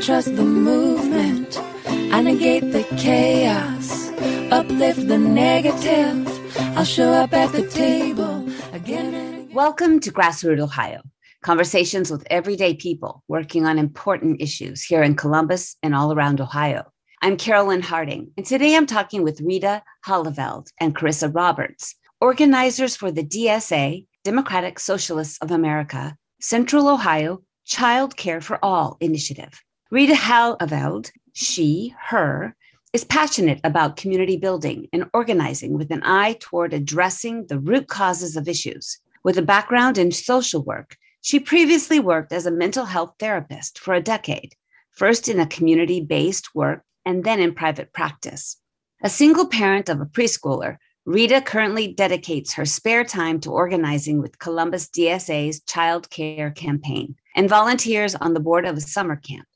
trust 0.00 0.34
the 0.36 0.44
movement. 0.44 1.58
I 1.86 2.22
negate 2.22 2.72
the 2.72 2.84
chaos, 2.96 4.08
uplift 4.50 5.08
the 5.08 5.18
negative. 5.18 6.28
I'll 6.76 6.84
show 6.84 7.12
up 7.12 7.32
at 7.32 7.52
the 7.52 7.66
table 7.68 8.48
again 8.72 8.82
again. 9.06 9.48
Welcome 9.52 10.00
to 10.00 10.10
Grassroots 10.10 10.60
Ohio, 10.60 11.02
conversations 11.42 12.10
with 12.10 12.26
everyday 12.30 12.74
people 12.74 13.22
working 13.28 13.66
on 13.66 13.78
important 13.78 14.40
issues 14.40 14.82
here 14.82 15.02
in 15.02 15.14
Columbus 15.14 15.76
and 15.82 15.94
all 15.94 16.12
around 16.12 16.40
Ohio. 16.40 16.84
I'm 17.20 17.36
Carolyn 17.36 17.82
Harding, 17.82 18.32
and 18.36 18.44
today 18.44 18.74
I'm 18.74 18.86
talking 18.86 19.22
with 19.22 19.40
Rita 19.40 19.82
Holleveld 20.06 20.68
and 20.80 20.96
Carissa 20.96 21.32
Roberts, 21.32 21.94
organizers 22.20 22.96
for 22.96 23.10
the 23.10 23.24
DSA, 23.24 24.06
Democratic 24.24 24.78
Socialists 24.78 25.38
of 25.42 25.50
America, 25.50 26.16
Central 26.40 26.88
Ohio 26.88 27.42
Child 27.64 28.16
Care 28.16 28.40
for 28.40 28.58
All 28.64 28.96
initiative. 29.00 29.62
Rita 29.92 30.14
Holleveld, 30.14 31.12
she, 31.34 31.94
her, 32.06 32.56
is 32.94 33.04
passionate 33.04 33.60
about 33.62 33.98
community 33.98 34.38
building 34.38 34.88
and 34.90 35.04
organizing 35.12 35.76
with 35.76 35.90
an 35.90 36.02
eye 36.02 36.38
toward 36.40 36.72
addressing 36.72 37.44
the 37.48 37.58
root 37.58 37.88
causes 37.88 38.34
of 38.34 38.48
issues. 38.48 38.98
With 39.22 39.36
a 39.36 39.42
background 39.42 39.98
in 39.98 40.10
social 40.10 40.64
work, 40.64 40.96
she 41.20 41.38
previously 41.38 42.00
worked 42.00 42.32
as 42.32 42.46
a 42.46 42.50
mental 42.50 42.86
health 42.86 43.16
therapist 43.18 43.78
for 43.78 43.92
a 43.92 44.00
decade, 44.00 44.54
first 44.92 45.28
in 45.28 45.38
a 45.38 45.46
community 45.46 46.00
based 46.00 46.54
work 46.54 46.84
and 47.04 47.22
then 47.22 47.38
in 47.38 47.54
private 47.54 47.92
practice. 47.92 48.56
A 49.02 49.10
single 49.10 49.46
parent 49.46 49.90
of 49.90 50.00
a 50.00 50.06
preschooler, 50.06 50.78
Rita 51.04 51.42
currently 51.42 51.92
dedicates 51.92 52.54
her 52.54 52.64
spare 52.64 53.04
time 53.04 53.40
to 53.40 53.50
organizing 53.50 54.22
with 54.22 54.38
Columbus 54.38 54.88
DSA's 54.88 55.60
Child 55.64 56.08
Care 56.08 56.50
Campaign 56.50 57.14
and 57.36 57.46
volunteers 57.46 58.14
on 58.14 58.32
the 58.32 58.40
board 58.40 58.64
of 58.64 58.78
a 58.78 58.80
summer 58.80 59.16
camp. 59.16 59.46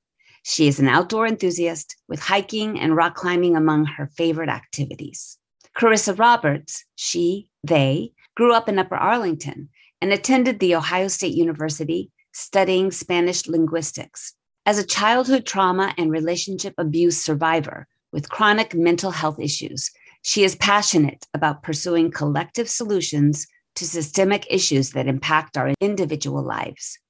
She 0.49 0.69
is 0.69 0.79
an 0.79 0.87
outdoor 0.87 1.27
enthusiast 1.27 1.97
with 2.07 2.21
hiking 2.21 2.79
and 2.79 2.95
rock 2.95 3.17
climbing 3.17 3.57
among 3.57 3.87
her 3.87 4.07
favorite 4.17 4.49
activities. 4.49 5.39
Carissa 5.77 6.17
Roberts, 6.17 6.85
she, 6.95 7.49
they, 7.65 8.13
grew 8.37 8.55
up 8.55 8.69
in 8.69 8.79
Upper 8.79 8.95
Arlington 8.95 9.71
and 10.01 10.13
attended 10.13 10.61
The 10.61 10.77
Ohio 10.77 11.09
State 11.09 11.35
University 11.35 12.13
studying 12.31 12.93
Spanish 12.93 13.49
linguistics. 13.49 14.35
As 14.65 14.79
a 14.79 14.87
childhood 14.87 15.47
trauma 15.47 15.93
and 15.99 16.13
relationship 16.13 16.75
abuse 16.79 17.21
survivor 17.21 17.89
with 18.13 18.31
chronic 18.31 18.73
mental 18.73 19.11
health 19.11 19.41
issues, 19.41 19.91
she 20.23 20.45
is 20.45 20.55
passionate 20.55 21.27
about 21.35 21.65
pursuing 21.65 22.13
collective 22.13 22.71
solutions 22.71 23.49
to 23.75 23.85
systemic 23.85 24.47
issues 24.49 24.91
that 24.91 25.09
impact 25.09 25.57
our 25.57 25.75
individual 25.81 26.45
lives. 26.45 27.01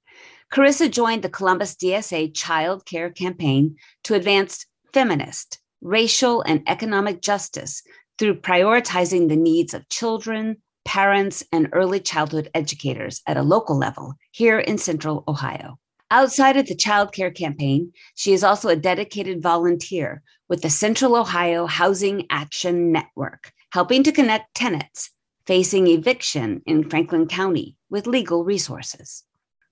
Carissa 0.51 0.89
joined 0.89 1.23
the 1.23 1.29
Columbus 1.29 1.75
DSA 1.75 2.33
Child 2.33 2.85
Care 2.85 3.09
Campaign 3.09 3.75
to 4.03 4.15
advance 4.15 4.65
feminist, 4.93 5.59
racial, 5.81 6.41
and 6.41 6.63
economic 6.67 7.21
justice 7.21 7.83
through 8.17 8.39
prioritizing 8.39 9.27
the 9.27 9.35
needs 9.35 9.73
of 9.73 9.89
children, 9.89 10.57
parents, 10.85 11.43
and 11.51 11.69
early 11.73 11.99
childhood 11.99 12.49
educators 12.53 13.21
at 13.27 13.37
a 13.37 13.43
local 13.43 13.77
level 13.77 14.13
here 14.31 14.57
in 14.57 14.77
Central 14.77 15.23
Ohio. 15.27 15.77
Outside 16.09 16.55
of 16.55 16.67
the 16.67 16.75
Child 16.75 17.11
Care 17.11 17.31
Campaign, 17.31 17.91
she 18.15 18.31
is 18.31 18.43
also 18.43 18.69
a 18.69 18.77
dedicated 18.77 19.41
volunteer 19.41 20.23
with 20.47 20.61
the 20.61 20.69
Central 20.69 21.17
Ohio 21.17 21.65
Housing 21.65 22.25
Action 22.29 22.93
Network, 22.93 23.51
helping 23.73 24.01
to 24.03 24.13
connect 24.13 24.55
tenants 24.55 25.11
facing 25.45 25.87
eviction 25.87 26.61
in 26.65 26.89
Franklin 26.89 27.27
County 27.27 27.75
with 27.89 28.07
legal 28.07 28.43
resources. 28.43 29.23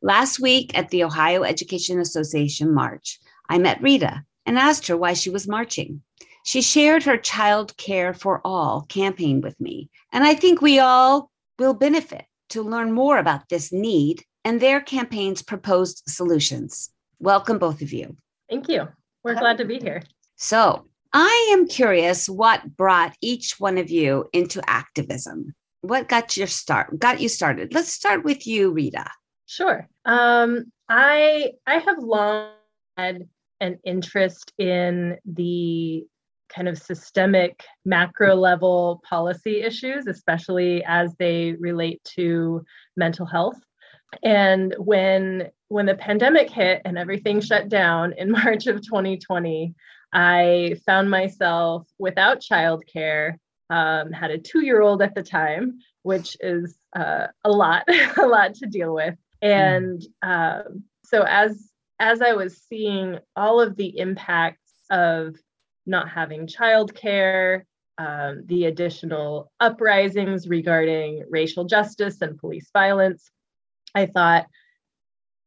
Last 0.05 0.39
week 0.39 0.77
at 0.77 0.89
the 0.89 1.03
Ohio 1.03 1.41
Education 1.41 1.99
Association 1.99 2.71
March, 2.71 3.19
I 3.49 3.57
met 3.57 3.81
Rita 3.81 4.23
and 4.45 4.55
asked 4.55 4.85
her 4.85 4.95
why 4.95 5.13
she 5.13 5.31
was 5.31 5.47
marching. 5.47 6.03
She 6.43 6.61
shared 6.61 7.01
her 7.01 7.17
Child 7.17 7.75
Care 7.77 8.13
for 8.13 8.39
All 8.45 8.83
campaign 8.83 9.41
with 9.41 9.59
me, 9.59 9.89
and 10.11 10.23
I 10.23 10.35
think 10.35 10.61
we 10.61 10.77
all 10.77 11.31
will 11.57 11.73
benefit 11.73 12.25
to 12.49 12.61
learn 12.61 12.91
more 12.91 13.17
about 13.17 13.49
this 13.49 13.73
need 13.73 14.23
and 14.43 14.61
their 14.61 14.79
campaign's 14.79 15.41
proposed 15.41 16.03
solutions. 16.07 16.91
Welcome, 17.17 17.57
both 17.57 17.81
of 17.81 17.91
you. 17.91 18.15
Thank 18.47 18.69
you. 18.69 18.87
We're 19.23 19.33
glad 19.33 19.57
to 19.57 19.65
be 19.65 19.79
here. 19.79 20.03
So, 20.35 20.85
I 21.13 21.49
am 21.51 21.67
curious 21.67 22.29
what 22.29 22.77
brought 22.77 23.17
each 23.21 23.59
one 23.59 23.79
of 23.79 23.89
you 23.89 24.29
into 24.33 24.61
activism. 24.69 25.55
What 25.81 26.07
got 26.07 26.37
your 26.37 26.45
start? 26.45 26.99
Got 26.99 27.21
you 27.21 27.27
started? 27.27 27.73
Let's 27.73 27.91
start 27.91 28.23
with 28.23 28.45
you, 28.45 28.69
Rita. 28.69 29.07
Sure. 29.45 29.87
Um, 30.05 30.71
I 30.89 31.53
I 31.65 31.77
have 31.79 31.99
long 31.99 32.51
had 32.97 33.27
an 33.61 33.79
interest 33.83 34.53
in 34.57 35.17
the 35.25 36.05
kind 36.49 36.67
of 36.67 36.77
systemic 36.77 37.63
macro 37.83 38.35
level 38.35 39.01
policy 39.07 39.61
issues, 39.61 40.07
especially 40.07 40.83
as 40.85 41.15
they 41.17 41.53
relate 41.59 42.03
to 42.03 42.63
mental 42.95 43.25
health. 43.25 43.59
And 44.23 44.75
when 44.77 45.49
when 45.67 45.87
the 45.87 45.95
pandemic 45.95 46.49
hit 46.49 46.81
and 46.85 46.97
everything 46.97 47.41
shut 47.41 47.69
down 47.69 48.13
in 48.17 48.31
March 48.43 48.67
of 48.67 48.81
2020, 48.81 49.73
I 50.13 50.75
found 50.85 51.09
myself 51.09 51.87
without 51.99 52.41
childcare. 52.41 53.35
Um, 53.71 54.11
had 54.11 54.29
a 54.29 54.37
two-year-old 54.37 55.01
at 55.01 55.15
the 55.15 55.23
time, 55.23 55.79
which 56.03 56.37
is 56.39 56.77
uh, 56.95 57.27
a 57.43 57.49
lot, 57.49 57.83
a 58.17 58.27
lot 58.27 58.53
to 58.55 58.67
deal 58.67 58.93
with. 58.93 59.15
And 59.45 60.05
um, 60.21 60.83
so 61.03 61.23
as 61.27 61.71
as 61.99 62.21
I 62.21 62.33
was 62.33 62.61
seeing 62.67 63.19
all 63.35 63.61
of 63.61 63.77
the 63.77 63.97
impacts 63.97 64.73
of 64.89 65.35
not 65.85 66.09
having 66.09 66.47
childcare, 66.47 67.63
um, 67.97 68.43
the 68.45 68.65
additional 68.65 69.51
uprisings 69.59 70.49
regarding 70.49 71.23
racial 71.29 71.63
justice 71.63 72.21
and 72.21 72.37
police 72.37 72.69
violence, 72.73 73.31
I 73.93 74.07
thought 74.07 74.47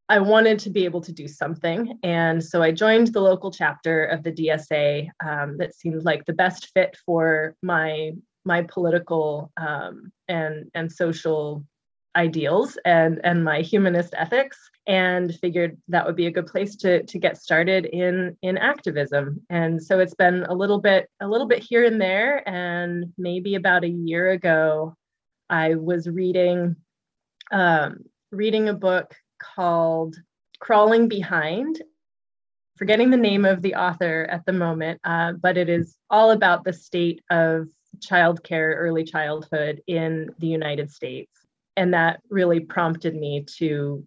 I 0.09 0.21
wanted 0.21 0.59
to 0.61 0.71
be 0.71 0.87
able 0.87 1.03
to 1.03 1.13
do 1.13 1.29
something. 1.29 1.99
And 2.03 2.43
so 2.43 2.63
I 2.63 2.73
joined 2.73 3.09
the 3.09 3.21
local 3.21 3.51
chapter 3.51 4.05
of 4.05 4.23
the 4.23 4.33
DSA 4.33 5.09
um, 5.23 5.59
that 5.59 5.75
seemed 5.75 6.05
like 6.05 6.25
the 6.25 6.33
best 6.33 6.71
fit 6.73 6.97
for 7.05 7.55
my 7.63 8.13
my 8.45 8.63
political 8.63 9.53
um, 9.59 10.11
and 10.29 10.71
and 10.73 10.91
social 10.91 11.65
ideals 12.17 12.79
and 12.85 13.21
and 13.25 13.45
my 13.45 13.61
humanist 13.61 14.15
ethics 14.17 14.59
and 14.87 15.35
figured 15.37 15.77
that 15.89 16.07
would 16.07 16.17
be 16.17 16.27
a 16.27 16.31
good 16.31 16.47
place 16.47 16.77
to 16.77 17.03
to 17.05 17.19
get 17.19 17.37
started 17.37 17.85
in 17.87 18.37
in 18.43 18.57
activism. 18.57 19.41
And 19.51 19.83
so 19.83 19.99
it's 19.99 20.15
been 20.15 20.45
a 20.45 20.55
little 20.55 20.81
bit 20.81 21.09
a 21.21 21.29
little 21.29 21.47
bit 21.47 21.63
here 21.63 21.85
and 21.85 22.01
there. 22.01 22.49
And 22.49 23.13
maybe 23.19 23.55
about 23.55 23.85
a 23.85 23.89
year 23.89 24.31
ago 24.31 24.95
i 25.51 25.75
was 25.75 26.09
reading 26.09 26.77
um, 27.53 28.05
reading 28.31 28.69
a 28.69 28.75
book 28.75 29.15
called 29.39 30.17
crawling 30.61 31.09
behind. 31.09 31.83
Forgetting 32.77 33.11
the 33.11 33.17
name 33.17 33.45
of 33.45 33.61
the 33.61 33.75
author 33.75 34.29
at 34.31 34.47
the 34.47 34.53
moment 34.53 35.01
uh, 35.05 35.33
but 35.33 35.57
it 35.57 35.69
is 35.69 35.97
all 36.11 36.31
about 36.31 36.65
the 36.65 36.73
state 36.73 37.21
of 37.31 37.69
childcare 37.99 38.77
early 38.77 39.03
childhood 39.03 39.83
in 39.89 40.31
the 40.39 40.47
united 40.47 40.89
states 40.89 41.38
and 41.79 41.95
that 41.95 42.21
really 42.29 42.59
prompted 42.61 43.15
me 43.15 43.45
to 43.59 44.05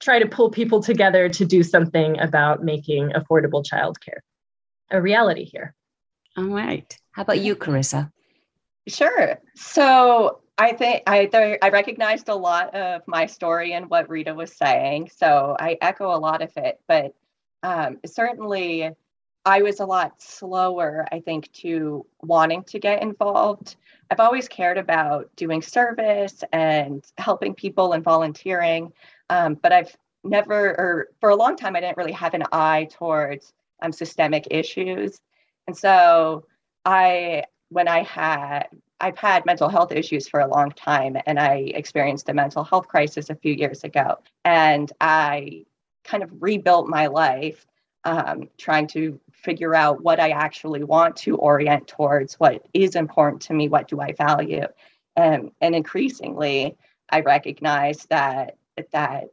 try 0.00 0.20
to 0.20 0.28
pull 0.28 0.50
people 0.50 0.80
together 0.80 1.28
to 1.28 1.44
do 1.44 1.64
something 1.64 2.18
about 2.20 2.62
making 2.62 3.10
affordable 3.10 3.64
childcare 3.64 4.20
a 4.90 5.02
reality 5.02 5.44
here. 5.44 5.74
All 6.36 6.44
right. 6.44 6.96
How 7.10 7.22
about 7.22 7.40
you, 7.40 7.56
Carissa? 7.56 8.10
Sure. 8.86 9.38
So 9.56 10.40
I 10.56 10.72
think 10.72 11.02
I 11.06 11.26
th- 11.26 11.58
I 11.60 11.68
recognized 11.70 12.28
a 12.28 12.34
lot 12.34 12.74
of 12.74 13.02
my 13.06 13.26
story 13.26 13.72
and 13.72 13.90
what 13.90 14.08
Rita 14.08 14.32
was 14.32 14.56
saying. 14.56 15.10
So 15.14 15.56
I 15.58 15.76
echo 15.82 16.14
a 16.14 16.18
lot 16.18 16.40
of 16.40 16.52
it, 16.56 16.80
but 16.86 17.14
um, 17.64 17.98
certainly 18.06 18.90
I 19.44 19.62
was 19.62 19.80
a 19.80 19.86
lot 19.86 20.22
slower, 20.22 21.06
I 21.10 21.20
think, 21.20 21.52
to 21.64 22.06
wanting 22.22 22.62
to 22.64 22.78
get 22.78 23.02
involved. 23.02 23.76
I've 24.10 24.20
always 24.20 24.48
cared 24.48 24.78
about 24.78 25.30
doing 25.36 25.60
service 25.60 26.42
and 26.52 27.04
helping 27.18 27.54
people 27.54 27.92
and 27.92 28.02
volunteering, 28.02 28.92
um, 29.28 29.54
but 29.54 29.72
I've 29.72 29.94
never, 30.24 30.70
or 30.70 31.08
for 31.20 31.30
a 31.30 31.36
long 31.36 31.56
time, 31.56 31.76
I 31.76 31.80
didn't 31.80 31.96
really 31.96 32.12
have 32.12 32.34
an 32.34 32.44
eye 32.52 32.88
towards 32.90 33.52
um, 33.82 33.92
systemic 33.92 34.48
issues. 34.50 35.20
And 35.66 35.76
so 35.76 36.46
I, 36.84 37.44
when 37.68 37.88
I 37.88 38.02
had, 38.02 38.68
I've 39.00 39.18
had 39.18 39.44
mental 39.46 39.68
health 39.68 39.92
issues 39.92 40.28
for 40.28 40.40
a 40.40 40.48
long 40.48 40.70
time, 40.70 41.16
and 41.26 41.38
I 41.38 41.72
experienced 41.74 42.28
a 42.28 42.34
mental 42.34 42.64
health 42.64 42.88
crisis 42.88 43.30
a 43.30 43.36
few 43.36 43.52
years 43.52 43.84
ago. 43.84 44.18
And 44.44 44.90
I 45.00 45.66
kind 46.04 46.22
of 46.22 46.30
rebuilt 46.40 46.88
my 46.88 47.06
life 47.06 47.66
um, 48.08 48.48
trying 48.56 48.86
to 48.86 49.20
figure 49.32 49.74
out 49.74 50.02
what 50.02 50.18
I 50.18 50.30
actually 50.30 50.82
want 50.82 51.16
to 51.16 51.36
orient 51.36 51.86
towards, 51.86 52.34
what 52.34 52.66
is 52.72 52.96
important 52.96 53.42
to 53.42 53.52
me, 53.52 53.68
what 53.68 53.86
do 53.86 54.00
I 54.00 54.12
value. 54.12 54.66
Um, 55.16 55.52
and 55.60 55.74
increasingly, 55.74 56.76
I 57.10 57.20
recognize 57.20 58.06
that 58.08 58.56
that 58.92 59.24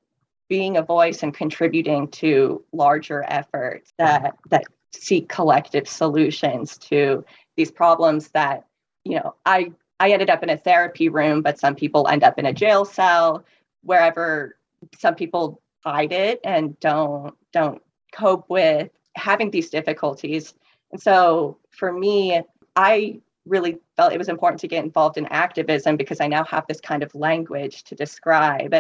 being 0.50 0.76
a 0.76 0.82
voice 0.82 1.24
and 1.24 1.34
contributing 1.34 2.10
to 2.10 2.64
larger 2.74 3.24
efforts 3.28 3.94
that 3.98 4.36
that 4.50 4.64
seek 4.92 5.30
collective 5.30 5.88
solutions 5.88 6.78
to 6.78 7.24
these 7.56 7.72
problems 7.72 8.30
that 8.30 8.66
you 9.04 9.16
know 9.20 9.36
i 9.46 9.72
i 10.00 10.12
ended 10.12 10.30
up 10.30 10.42
in 10.42 10.50
a 10.50 10.58
therapy 10.58 11.10
room 11.10 11.42
but 11.42 11.60
some 11.60 11.76
people 11.76 12.08
end 12.08 12.24
up 12.24 12.40
in 12.40 12.46
a 12.46 12.54
jail 12.54 12.86
cell 12.86 13.44
wherever 13.84 14.56
some 14.98 15.16
people 15.16 15.62
hide 15.84 16.14
it 16.14 16.40
and 16.44 16.80
don't 16.80 17.36
don't 17.52 17.82
cope 18.16 18.46
with 18.50 18.90
having 19.16 19.52
these 19.52 19.70
difficulties. 19.70 20.54
And 20.92 21.02
so 21.02 21.58
for 21.72 21.92
me 21.92 22.42
i 22.76 23.20
really 23.46 23.78
felt 23.96 24.14
it 24.14 24.18
was 24.18 24.30
important 24.30 24.60
to 24.60 24.68
get 24.68 24.84
involved 24.84 25.18
in 25.18 25.26
activism 25.28 25.98
because 25.98 26.22
i 26.22 26.28
now 26.28 26.44
have 26.46 26.66
this 26.68 26.82
kind 26.82 27.04
of 27.04 27.14
language 27.16 27.84
to 27.84 27.96
describe 27.96 28.74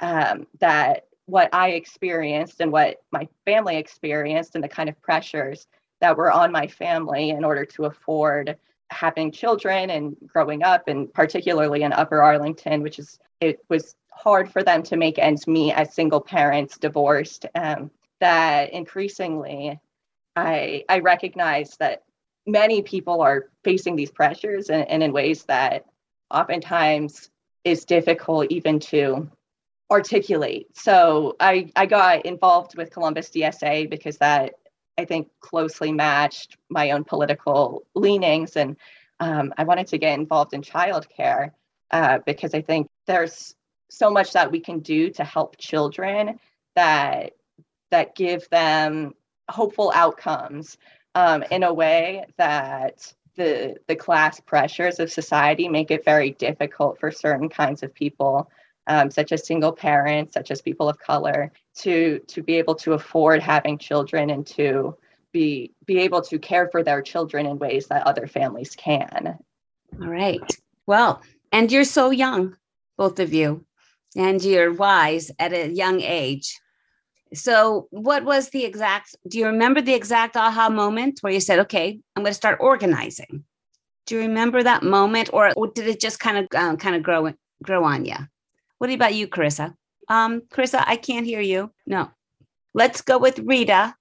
um, 0.00 0.46
that 0.60 1.08
what 1.28 1.50
I 1.52 1.70
experienced 1.70 2.60
and 2.60 2.72
what 2.72 3.02
my 3.10 3.28
family 3.44 3.76
experienced 3.76 4.54
and 4.54 4.64
the 4.64 4.68
kind 4.68 4.88
of 4.88 5.00
pressures 5.02 5.66
that 6.00 6.16
were 6.16 6.32
on 6.32 6.50
my 6.50 6.66
family 6.66 7.30
in 7.30 7.44
order 7.44 7.66
to 7.66 7.84
afford 7.84 8.56
having 8.90 9.30
children 9.30 9.90
and 9.90 10.16
growing 10.26 10.62
up 10.62 10.88
and 10.88 11.12
particularly 11.12 11.82
in 11.82 11.92
upper 11.92 12.22
arlington 12.22 12.82
which 12.82 12.98
is 12.98 13.18
it 13.40 13.62
was 13.68 13.94
hard 14.10 14.50
for 14.50 14.62
them 14.62 14.82
to 14.82 14.96
make 14.96 15.18
ends 15.18 15.46
meet 15.46 15.74
as 15.74 15.92
single 15.92 16.22
parents 16.22 16.78
divorced 16.78 17.44
um, 17.54 17.90
that 18.20 18.72
increasingly 18.72 19.78
i 20.36 20.84
i 20.88 20.98
recognize 20.98 21.76
that 21.78 22.02
many 22.46 22.82
people 22.82 23.20
are 23.20 23.50
facing 23.62 23.94
these 23.94 24.10
pressures 24.10 24.70
and, 24.70 24.88
and 24.88 25.02
in 25.02 25.12
ways 25.12 25.44
that 25.44 25.84
oftentimes 26.30 27.30
is 27.64 27.84
difficult 27.84 28.46
even 28.50 28.80
to 28.80 29.30
articulate. 29.90 30.76
So 30.76 31.36
I, 31.40 31.70
I 31.76 31.86
got 31.86 32.26
involved 32.26 32.76
with 32.76 32.90
Columbus 32.90 33.30
DSA 33.30 33.88
because 33.88 34.18
that 34.18 34.54
I 34.98 35.04
think 35.04 35.28
closely 35.40 35.92
matched 35.92 36.56
my 36.68 36.90
own 36.90 37.04
political 37.04 37.86
leanings. 37.94 38.56
And 38.56 38.76
um, 39.20 39.54
I 39.56 39.64
wanted 39.64 39.86
to 39.88 39.98
get 39.98 40.18
involved 40.18 40.54
in 40.54 40.62
childcare 40.62 41.52
uh, 41.90 42.18
because 42.26 42.54
I 42.54 42.62
think 42.62 42.88
there's 43.06 43.54
so 43.90 44.10
much 44.10 44.32
that 44.32 44.50
we 44.50 44.60
can 44.60 44.80
do 44.80 45.10
to 45.10 45.24
help 45.24 45.56
children 45.56 46.38
that 46.74 47.32
that 47.90 48.14
give 48.14 48.48
them 48.50 49.14
hopeful 49.50 49.92
outcomes 49.94 50.76
um, 51.14 51.42
in 51.50 51.62
a 51.62 51.72
way 51.72 52.24
that 52.36 53.12
the 53.36 53.76
the 53.86 53.96
class 53.96 54.40
pressures 54.40 54.98
of 54.98 55.10
society 55.10 55.68
make 55.68 55.90
it 55.90 56.04
very 56.04 56.30
difficult 56.32 56.98
for 56.98 57.10
certain 57.10 57.48
kinds 57.48 57.82
of 57.82 57.94
people 57.94 58.50
um, 58.88 59.10
such 59.10 59.32
as 59.32 59.46
single 59.46 59.72
parents, 59.72 60.32
such 60.32 60.50
as 60.50 60.62
people 60.62 60.88
of 60.88 60.98
color, 60.98 61.52
to 61.76 62.18
to 62.26 62.42
be 62.42 62.56
able 62.56 62.74
to 62.74 62.94
afford 62.94 63.42
having 63.42 63.78
children 63.78 64.30
and 64.30 64.46
to 64.46 64.96
be 65.32 65.72
be 65.84 65.98
able 65.98 66.22
to 66.22 66.38
care 66.38 66.68
for 66.68 66.82
their 66.82 67.02
children 67.02 67.46
in 67.46 67.58
ways 67.58 67.86
that 67.86 68.06
other 68.06 68.26
families 68.26 68.74
can. 68.74 69.38
All 70.00 70.08
right. 70.08 70.40
Well, 70.86 71.22
and 71.52 71.70
you're 71.70 71.84
so 71.84 72.10
young, 72.10 72.56
both 72.96 73.20
of 73.20 73.32
you, 73.32 73.64
and 74.16 74.42
you're 74.42 74.72
wise 74.72 75.30
at 75.38 75.52
a 75.52 75.70
young 75.70 76.00
age. 76.00 76.58
So, 77.34 77.88
what 77.90 78.24
was 78.24 78.50
the 78.50 78.64
exact? 78.64 79.16
Do 79.28 79.38
you 79.38 79.46
remember 79.46 79.80
the 79.80 79.94
exact 79.94 80.36
aha 80.36 80.68
moment 80.68 81.18
where 81.20 81.32
you 81.32 81.40
said, 81.40 81.58
"Okay, 81.60 82.00
I'm 82.16 82.22
going 82.22 82.30
to 82.30 82.34
start 82.34 82.58
organizing"? 82.60 83.44
Do 84.06 84.14
you 84.14 84.22
remember 84.22 84.62
that 84.62 84.82
moment, 84.82 85.30
or, 85.32 85.52
or 85.54 85.66
did 85.66 85.86
it 85.86 86.00
just 86.00 86.18
kind 86.18 86.38
of 86.38 86.46
um, 86.58 86.76
kind 86.76 86.96
of 86.96 87.02
grow 87.02 87.32
grow 87.62 87.84
on 87.84 88.04
you? 88.04 88.16
What 88.78 88.90
about 88.90 89.14
you, 89.14 89.28
Carissa? 89.28 89.74
Um, 90.08 90.42
Carissa, 90.50 90.82
I 90.86 90.96
can't 90.96 91.26
hear 91.26 91.40
you. 91.40 91.70
No. 91.86 92.10
Let's 92.74 93.02
go 93.02 93.18
with 93.18 93.38
Rita 93.40 93.94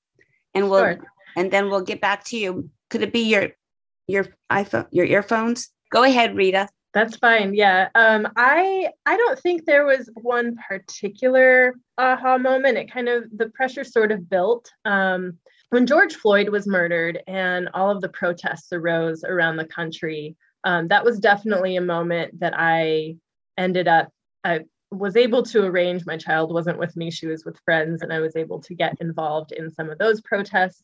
and 0.53 0.69
we'll 0.69 0.83
sure. 0.83 1.00
and 1.35 1.51
then 1.51 1.69
we'll 1.69 1.81
get 1.81 2.01
back 2.01 2.23
to 2.25 2.38
you. 2.38 2.69
Could 2.89 3.01
it 3.01 3.13
be 3.13 3.21
your 3.21 3.50
your 4.07 4.27
iPhone, 4.51 4.88
your 4.91 5.06
earphones? 5.06 5.69
Go 5.91 6.03
ahead, 6.03 6.35
Rita. 6.35 6.69
That's 6.97 7.15
fine. 7.17 7.53
Yeah. 7.53 7.89
Um, 7.94 8.27
I 8.35 8.89
I 9.05 9.17
don't 9.17 9.38
think 9.38 9.65
there 9.65 9.85
was 9.85 10.09
one 10.15 10.57
particular 10.67 11.75
aha 11.99 12.39
moment. 12.39 12.79
It 12.79 12.91
kind 12.91 13.07
of 13.07 13.25
the 13.38 13.49
pressure 13.49 13.83
sort 13.83 14.11
of 14.11 14.27
built. 14.27 14.71
Um, 14.83 15.38
when 15.69 15.85
George 15.85 16.15
Floyd 16.15 16.49
was 16.49 16.65
murdered 16.65 17.21
and 17.27 17.69
all 17.75 17.91
of 17.91 18.01
the 18.01 18.09
protests 18.09 18.73
arose 18.73 19.23
around 19.23 19.57
the 19.57 19.65
country, 19.65 20.35
um, 20.63 20.88
that 20.88 21.05
was 21.05 21.19
definitely 21.19 21.75
a 21.75 21.81
moment 21.81 22.39
that 22.39 22.55
I 22.57 23.17
ended 23.59 23.88
up 23.88 24.11
I 24.44 24.61
was 24.89 25.15
able 25.15 25.44
to 25.44 25.65
arrange, 25.65 26.03
my 26.07 26.17
child 26.17 26.51
wasn't 26.51 26.79
with 26.79 26.97
me, 26.97 27.11
she 27.11 27.27
was 27.27 27.45
with 27.45 27.59
friends, 27.63 28.01
and 28.01 28.11
I 28.11 28.21
was 28.21 28.35
able 28.35 28.59
to 28.61 28.73
get 28.73 28.99
involved 29.01 29.51
in 29.51 29.69
some 29.69 29.91
of 29.91 29.99
those 29.99 30.19
protests. 30.21 30.81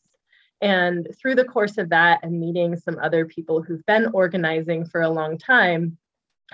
And 0.60 1.08
through 1.20 1.34
the 1.34 1.44
course 1.44 1.76
of 1.76 1.88
that 1.88 2.20
and 2.22 2.38
meeting 2.38 2.76
some 2.76 3.00
other 3.02 3.26
people 3.26 3.62
who've 3.62 3.84
been 3.86 4.10
organizing 4.14 4.86
for 4.86 5.02
a 5.02 5.10
long 5.10 5.38
time, 5.38 5.98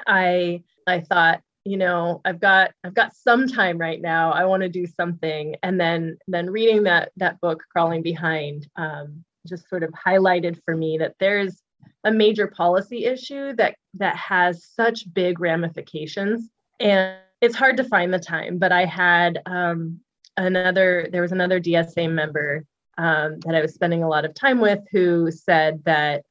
I 0.07 0.63
I 0.87 1.01
thought, 1.01 1.43
you 1.65 1.77
know, 1.77 2.21
I've 2.25 2.41
got 2.41 2.73
I've 2.85 2.95
got 2.95 3.15
some 3.15 3.47
time 3.49 3.79
right 3.79 4.01
now. 4.01 4.33
I 4.33 4.45
want 4.45 4.63
to 4.63 4.69
do 4.69 4.87
something. 4.87 5.57
And 5.63 5.81
then 5.81 6.19
then 6.29 6.51
reading 6.51 6.85
that 6.85 7.13
that 7.17 7.41
book, 7.41 7.63
Crawling 7.73 8.03
Behind, 8.03 8.67
um, 8.77 9.25
just 9.47 9.69
sort 9.69 9.83
of 9.83 9.91
highlighted 9.91 10.61
for 10.65 10.77
me 10.77 10.99
that 10.99 11.15
there's 11.21 11.63
a 12.05 12.11
major 12.11 12.47
policy 12.47 13.05
issue 13.05 13.55
that 13.57 13.77
that 13.95 14.17
has 14.17 14.65
such 14.65 15.13
big 15.13 15.41
ramifications 15.41 16.51
and 16.79 17.17
it's 17.41 17.57
hard 17.57 17.77
to 17.77 17.85
find 17.85 18.13
the 18.13 18.19
time 18.19 18.59
but 18.59 18.73
i 18.73 18.85
had 18.85 19.41
um, 19.47 20.01
another 20.37 21.09
there 21.13 21.23
was 21.23 21.33
another 21.33 21.61
dsa 21.61 22.11
member 22.11 22.65
um, 22.99 23.39
that 23.41 23.55
i 23.55 23.61
was 23.61 23.75
spending 23.75 24.03
a 24.03 24.09
lot 24.09 24.25
of 24.25 24.35
time 24.35 24.61
with 24.61 24.81
who 24.91 25.31
said 25.31 25.83
that 25.85 26.23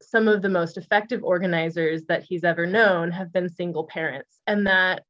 some 0.00 0.28
of 0.28 0.42
the 0.42 0.48
most 0.48 0.76
effective 0.76 1.22
organizers 1.22 2.04
that 2.06 2.22
he's 2.22 2.44
ever 2.44 2.66
known 2.66 3.10
have 3.10 3.32
been 3.32 3.48
single 3.48 3.84
parents 3.84 4.40
and 4.46 4.66
that 4.66 5.02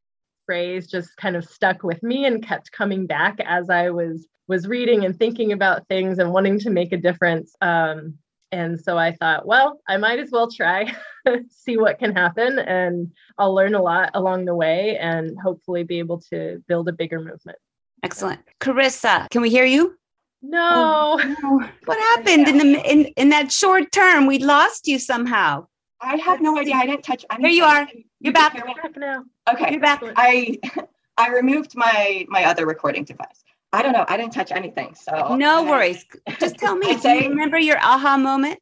phrase 0.47 0.87
just 0.87 1.17
kind 1.17 1.37
of 1.37 1.45
stuck 1.45 1.83
with 1.83 2.03
me 2.03 2.25
and 2.25 2.47
kept 2.47 2.73
coming 2.73 3.07
back 3.07 3.39
as 3.45 3.69
i 3.71 3.91
was 3.91 4.27
was 4.47 4.67
reading 4.67 5.05
and 5.05 5.19
thinking 5.19 5.53
about 5.53 5.87
things 5.89 6.19
and 6.19 6.33
wanting 6.33 6.59
to 6.59 6.71
make 6.71 6.93
a 6.93 6.97
difference 6.97 7.55
um, 7.61 8.15
and 8.51 8.81
so 8.81 8.97
I 8.97 9.13
thought, 9.13 9.47
well, 9.47 9.81
I 9.89 9.97
might 9.97 10.19
as 10.19 10.31
well 10.31 10.51
try, 10.51 10.95
see 11.51 11.77
what 11.77 11.99
can 11.99 12.15
happen, 12.15 12.59
and 12.59 13.13
I'll 13.37 13.55
learn 13.55 13.75
a 13.75 13.83
lot 13.83 14.11
along 14.15 14.47
the 14.47 14.55
way 14.55 14.97
and 14.99 15.39
hopefully 15.39 15.85
be 15.85 15.99
able 15.99 16.21
to 16.33 16.63
build 16.67 16.89
a 16.89 16.93
bigger 16.93 17.19
movement. 17.19 17.59
Excellent. 18.03 18.41
Carissa, 18.61 19.29
can 19.31 19.43
we 19.43 19.51
hear 19.51 19.65
you? 19.65 19.99
No. 20.43 21.19
Oh, 21.21 21.37
no. 21.43 21.69
What 21.85 21.99
happened 21.99 22.47
yeah. 22.47 22.51
in 22.51 22.59
the 22.59 22.91
in, 22.91 23.05
in 23.17 23.29
that 23.31 23.51
short 23.53 23.91
term? 23.93 24.27
We 24.27 24.39
lost 24.39 24.87
you 24.87 24.99
somehow. 24.99 25.67
I 26.01 26.17
have 26.17 26.41
no 26.41 26.59
idea. 26.59 26.75
I 26.75 26.87
didn't 26.87 27.03
touch 27.03 27.25
anything. 27.31 27.51
Here 27.51 27.57
you 27.57 27.65
are. 27.65 27.89
You're 28.21 28.33
back. 28.33 28.55
back 28.55 28.97
now. 28.97 29.25
Okay. 29.53 29.73
You're 29.73 29.81
back. 29.81 30.03
I 30.17 30.59
I 31.17 31.31
removed 31.31 31.73
my 31.75 32.25
my 32.29 32.45
other 32.45 32.67
recording 32.67 33.05
device. 33.05 33.43
I 33.73 33.83
don't 33.83 33.93
know. 33.93 34.05
I 34.09 34.17
didn't 34.17 34.33
touch 34.33 34.53
anything. 34.53 34.95
So 34.95 35.37
no 35.37 35.65
worries. 35.65 36.05
Just 36.39 36.57
tell 36.57 36.77
me. 36.77 36.97
do 37.01 37.09
you 37.09 37.29
remember 37.29 37.59
your 37.59 37.79
aha 37.79 38.17
moment? 38.17 38.59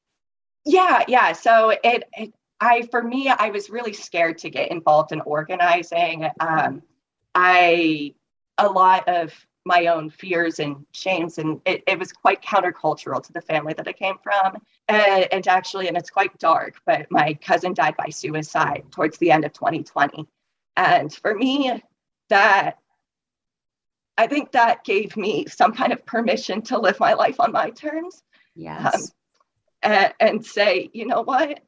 Yeah, 0.65 1.05
yeah. 1.07 1.33
So 1.33 1.71
it, 1.71 2.03
it, 2.15 2.35
I, 2.61 2.83
for 2.91 3.03
me, 3.03 3.29
I 3.29 3.51
was 3.51 3.71
really 3.71 3.93
scared 3.93 4.39
to 4.39 4.51
get 4.51 4.73
involved 4.73 5.13
in 5.13 5.21
organizing. 5.21 6.29
Um, 6.41 6.83
I, 7.35 8.15
a 8.59 8.69
lot 8.69 9.09
of 9.09 9.33
my 9.67 9.87
own 9.87 10.09
fears 10.09 10.61
and 10.61 10.87
shames, 10.93 11.39
and 11.39 11.61
it, 11.67 11.83
it 11.89 11.99
was 11.99 12.13
quite 12.13 12.41
countercultural 12.41 13.21
to 13.23 13.33
the 13.33 13.41
family 13.41 13.75
that 13.75 13.89
I 13.89 13.93
came 13.93 14.17
from. 14.23 14.63
And, 14.89 15.27
and 15.33 15.49
actually, 15.49 15.89
and 15.89 15.97
it's 15.97 16.09
quite 16.09 16.39
dark, 16.39 16.77
but 16.87 17.11
my 17.11 17.35
cousin 17.35 17.75
died 17.75 17.97
by 17.97 18.09
suicide 18.09 18.85
towards 18.93 19.19
the 19.19 19.33
end 19.33 19.45
of 19.45 19.53
2020. 19.53 20.27
And 20.77 21.13
for 21.13 21.35
me, 21.35 21.83
that 22.29 22.79
I 24.17 24.29
think 24.29 24.53
that 24.53 24.85
gave 24.85 25.17
me 25.17 25.47
some 25.47 25.73
kind 25.73 25.93
of 25.93 26.07
permission 26.07 26.63
to 26.63 26.79
live 26.79 27.01
my 27.01 27.15
life 27.15 27.41
on 27.41 27.51
my 27.51 27.71
terms. 27.71 28.23
Yes. 28.55 28.95
Um, 28.95 29.01
and, 29.83 30.15
and, 30.21 30.47
say, 30.47 30.91
you 30.93 31.07
know 31.07 31.23
what, 31.23 31.61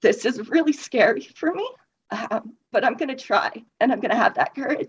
this 0.00 0.24
is 0.24 0.48
really 0.48 0.72
scary 0.72 1.28
for 1.36 1.52
me, 1.52 1.68
um, 2.10 2.54
but 2.72 2.84
I'm 2.84 2.94
going 2.94 3.08
to 3.08 3.14
try 3.14 3.50
and 3.78 3.92
I'm 3.92 4.00
going 4.00 4.10
to 4.10 4.16
have 4.16 4.34
that 4.34 4.54
courage. 4.54 4.88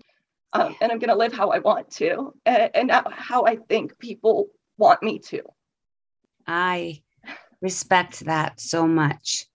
Um, 0.54 0.76
and 0.80 0.92
I'm 0.92 0.98
going 0.98 1.10
to 1.10 1.16
live 1.16 1.32
how 1.32 1.50
I 1.50 1.58
want 1.58 1.90
to 1.92 2.32
and, 2.46 2.70
and 2.74 2.90
how 3.10 3.44
I 3.44 3.56
think 3.56 3.98
people 3.98 4.48
want 4.78 5.02
me 5.02 5.18
to. 5.18 5.42
I 6.46 7.02
respect 7.60 8.20
that 8.26 8.60
so 8.60 8.86
much. 8.86 9.46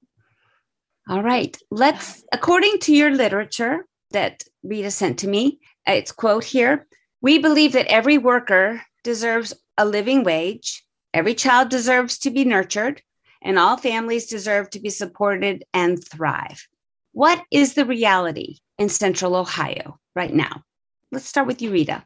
All 1.07 1.23
right, 1.23 1.57
let's, 1.71 2.23
according 2.31 2.79
to 2.79 2.93
your 2.93 3.11
literature 3.11 3.85
that 4.11 4.43
Rita 4.61 4.91
sent 4.91 5.19
to 5.19 5.27
me, 5.27 5.59
it's 5.87 6.11
quote 6.11 6.43
here 6.43 6.85
we 7.21 7.37
believe 7.37 7.73
that 7.73 7.87
every 7.87 8.17
worker 8.17 8.81
deserves 9.03 9.53
a 9.77 9.85
living 9.85 10.23
wage, 10.23 10.85
every 11.13 11.33
child 11.33 11.69
deserves 11.69 12.17
to 12.19 12.29
be 12.29 12.45
nurtured, 12.45 13.01
and 13.41 13.59
all 13.59 13.75
families 13.77 14.27
deserve 14.27 14.69
to 14.69 14.79
be 14.79 14.89
supported 14.89 15.63
and 15.73 16.01
thrive. 16.03 16.67
What 17.11 17.43
is 17.51 17.73
the 17.73 17.85
reality 17.85 18.57
in 18.77 18.89
Central 18.89 19.35
Ohio 19.35 19.99
right 20.15 20.33
now? 20.33 20.63
Let's 21.11 21.25
start 21.25 21.47
with 21.47 21.61
you, 21.61 21.71
Rita. 21.71 22.05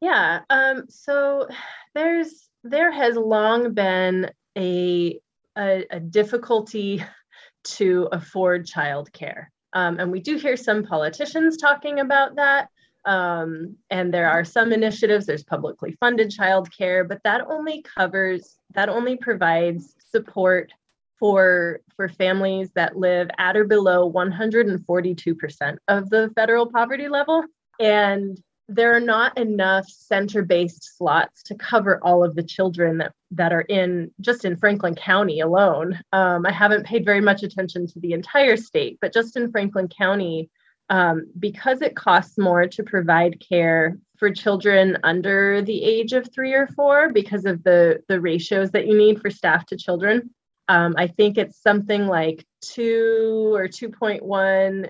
Yeah. 0.00 0.40
Um, 0.50 0.84
so 0.88 1.48
there's 1.94 2.48
there 2.64 2.90
has 2.90 3.16
long 3.16 3.72
been 3.72 4.30
a 4.56 5.20
a, 5.56 5.86
a 5.90 6.00
difficulty 6.00 7.04
to 7.64 8.08
afford 8.12 8.66
childcare, 8.66 9.46
um, 9.72 9.98
and 10.00 10.10
we 10.10 10.20
do 10.20 10.36
hear 10.36 10.56
some 10.56 10.84
politicians 10.84 11.56
talking 11.56 12.00
about 12.00 12.36
that. 12.36 12.68
Um, 13.04 13.76
and 13.90 14.12
there 14.14 14.28
are 14.28 14.44
some 14.44 14.72
initiatives. 14.72 15.26
There's 15.26 15.44
publicly 15.44 15.96
funded 15.98 16.30
childcare, 16.30 17.08
but 17.08 17.20
that 17.24 17.42
only 17.48 17.82
covers 17.82 18.56
that 18.74 18.88
only 18.88 19.16
provides 19.16 19.94
support 20.10 20.72
for 21.18 21.80
for 21.96 22.08
families 22.08 22.70
that 22.74 22.96
live 22.96 23.30
at 23.38 23.56
or 23.56 23.64
below 23.64 24.10
142% 24.10 25.76
of 25.88 26.10
the 26.10 26.30
federal 26.34 26.70
poverty 26.70 27.08
level 27.08 27.44
and 27.80 28.40
there 28.68 28.94
are 28.94 29.00
not 29.00 29.36
enough 29.36 29.86
center-based 29.88 30.96
slots 30.96 31.42
to 31.42 31.54
cover 31.54 32.00
all 32.02 32.24
of 32.24 32.34
the 32.34 32.42
children 32.42 32.98
that, 32.98 33.12
that 33.30 33.52
are 33.52 33.62
in 33.62 34.10
just 34.20 34.44
in 34.44 34.56
franklin 34.56 34.94
county 34.94 35.40
alone. 35.40 35.98
Um, 36.12 36.46
i 36.46 36.52
haven't 36.52 36.86
paid 36.86 37.04
very 37.04 37.20
much 37.20 37.42
attention 37.42 37.86
to 37.88 38.00
the 38.00 38.12
entire 38.12 38.56
state 38.56 38.98
but 39.00 39.12
just 39.12 39.36
in 39.36 39.50
franklin 39.50 39.88
county 39.88 40.50
um, 40.90 41.26
because 41.38 41.80
it 41.80 41.96
costs 41.96 42.38
more 42.38 42.66
to 42.66 42.82
provide 42.82 43.40
care 43.46 43.96
for 44.18 44.30
children 44.30 44.98
under 45.02 45.62
the 45.62 45.82
age 45.82 46.12
of 46.12 46.32
three 46.32 46.52
or 46.52 46.66
four 46.68 47.10
because 47.12 47.44
of 47.44 47.62
the 47.64 48.02
the 48.08 48.20
ratios 48.20 48.70
that 48.70 48.86
you 48.86 48.96
need 48.96 49.20
for 49.20 49.30
staff 49.30 49.66
to 49.66 49.76
children 49.76 50.30
um, 50.68 50.94
i 50.96 51.06
think 51.06 51.36
it's 51.36 51.60
something 51.60 52.06
like 52.06 52.46
two 52.60 53.52
or 53.54 53.66
2.1 53.66 54.88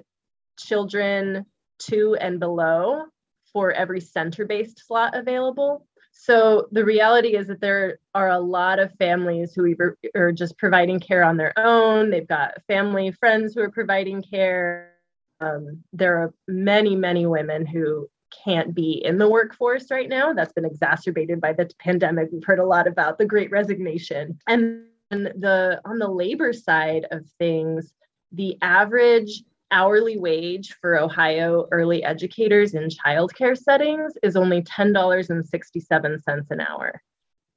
children 0.59 1.47
two 1.85 2.17
and 2.21 2.39
below 2.41 3.05
for 3.53 3.73
every 3.73 4.01
center 4.01 4.47
based 4.47 4.87
slot 4.87 5.15
available. 5.15 5.87
So 6.12 6.69
the 6.73 6.85
reality 6.85 7.37
is 7.37 7.47
that 7.47 7.61
there 7.61 7.99
are 8.15 8.29
a 8.29 8.39
lot 8.39 8.79
of 8.79 8.93
families 8.99 9.55
who 9.55 9.75
are 10.15 10.33
just 10.33 10.59
providing 10.59 11.01
care 11.01 11.25
on 11.25 11.37
their 11.37 11.53
own. 11.59 12.11
They've 12.11 12.29
got 12.29 12.62
family, 12.69 13.11
friends 13.12 13.55
who 13.55 13.62
are 13.62 13.71
providing 13.71 14.23
care. 14.23 14.93
Um, 15.41 15.83
there 15.93 16.19
are 16.19 16.35
many, 16.47 16.95
many 16.95 17.27
women 17.27 17.67
who 17.67 18.09
can't 18.45 18.75
be 18.75 19.03
in 19.05 19.19
the 19.19 19.29
workforce 19.29 19.91
right 19.91 20.09
now. 20.09 20.33
That's 20.33 20.53
been 20.53 20.65
exacerbated 20.65 21.41
by 21.41 21.55
the 21.55 21.71
pandemic. 21.79 22.29
We've 22.33 22.45
heard 22.45 22.59
a 22.59 22.67
lot 22.67 22.87
about 22.87 23.19
the 23.19 23.27
great 23.27 23.51
resignation. 23.51 24.39
And 24.47 24.85
the 25.11 25.81
on 25.85 25.99
the 25.99 26.09
labor 26.09 26.53
side 26.53 27.07
of 27.11 27.27
things, 27.39 27.93
the 28.33 28.57
average 28.62 29.43
hourly 29.73 30.19
wage 30.19 30.76
for 30.81 30.99
Ohio 30.99 31.67
early 31.73 32.05
educators 32.05 32.75
in 32.75 32.88
childcare 32.88 33.59
settings 33.59 34.12
is 34.23 34.37
only 34.37 34.62
$10.67 34.62 36.50
an 36.50 36.61
hour. 36.61 37.02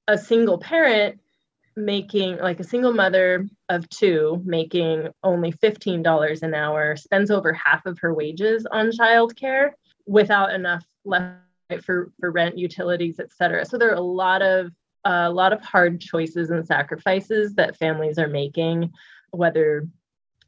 A 0.08 0.18
single 0.18 0.58
parent 0.58 1.20
making, 1.76 2.38
like 2.38 2.60
a 2.60 2.64
single 2.64 2.94
mother 2.94 3.48
of 3.70 3.88
two, 3.90 4.42
making 4.46 5.10
only 5.24 5.52
$15 5.52 6.42
an 6.42 6.54
hour, 6.54 6.96
spends 6.96 7.30
over 7.30 7.54
half 7.54 7.86
of 7.86 8.00
her 8.00 8.14
wages 8.14 8.66
on 8.72 8.92
childcare 8.92 9.72
without 10.08 10.54
enough 10.54 10.86
left 11.04 11.36
for, 11.84 12.12
for 12.20 12.32
rent, 12.32 12.58
utilities, 12.58 13.20
et 13.20 13.32
cetera. 13.32 13.66
So 13.66 13.78
there 13.78 13.92
are 13.92 13.96
a 13.96 14.02
lot 14.02 14.42
of 14.42 14.72
a 15.08 15.30
lot 15.30 15.54
of 15.54 15.62
hard 15.62 16.02
choices 16.02 16.50
and 16.50 16.66
sacrifices 16.66 17.54
that 17.56 17.78
families 17.78 18.18
are 18.18 18.28
making, 18.28 18.92
whether 19.30 19.88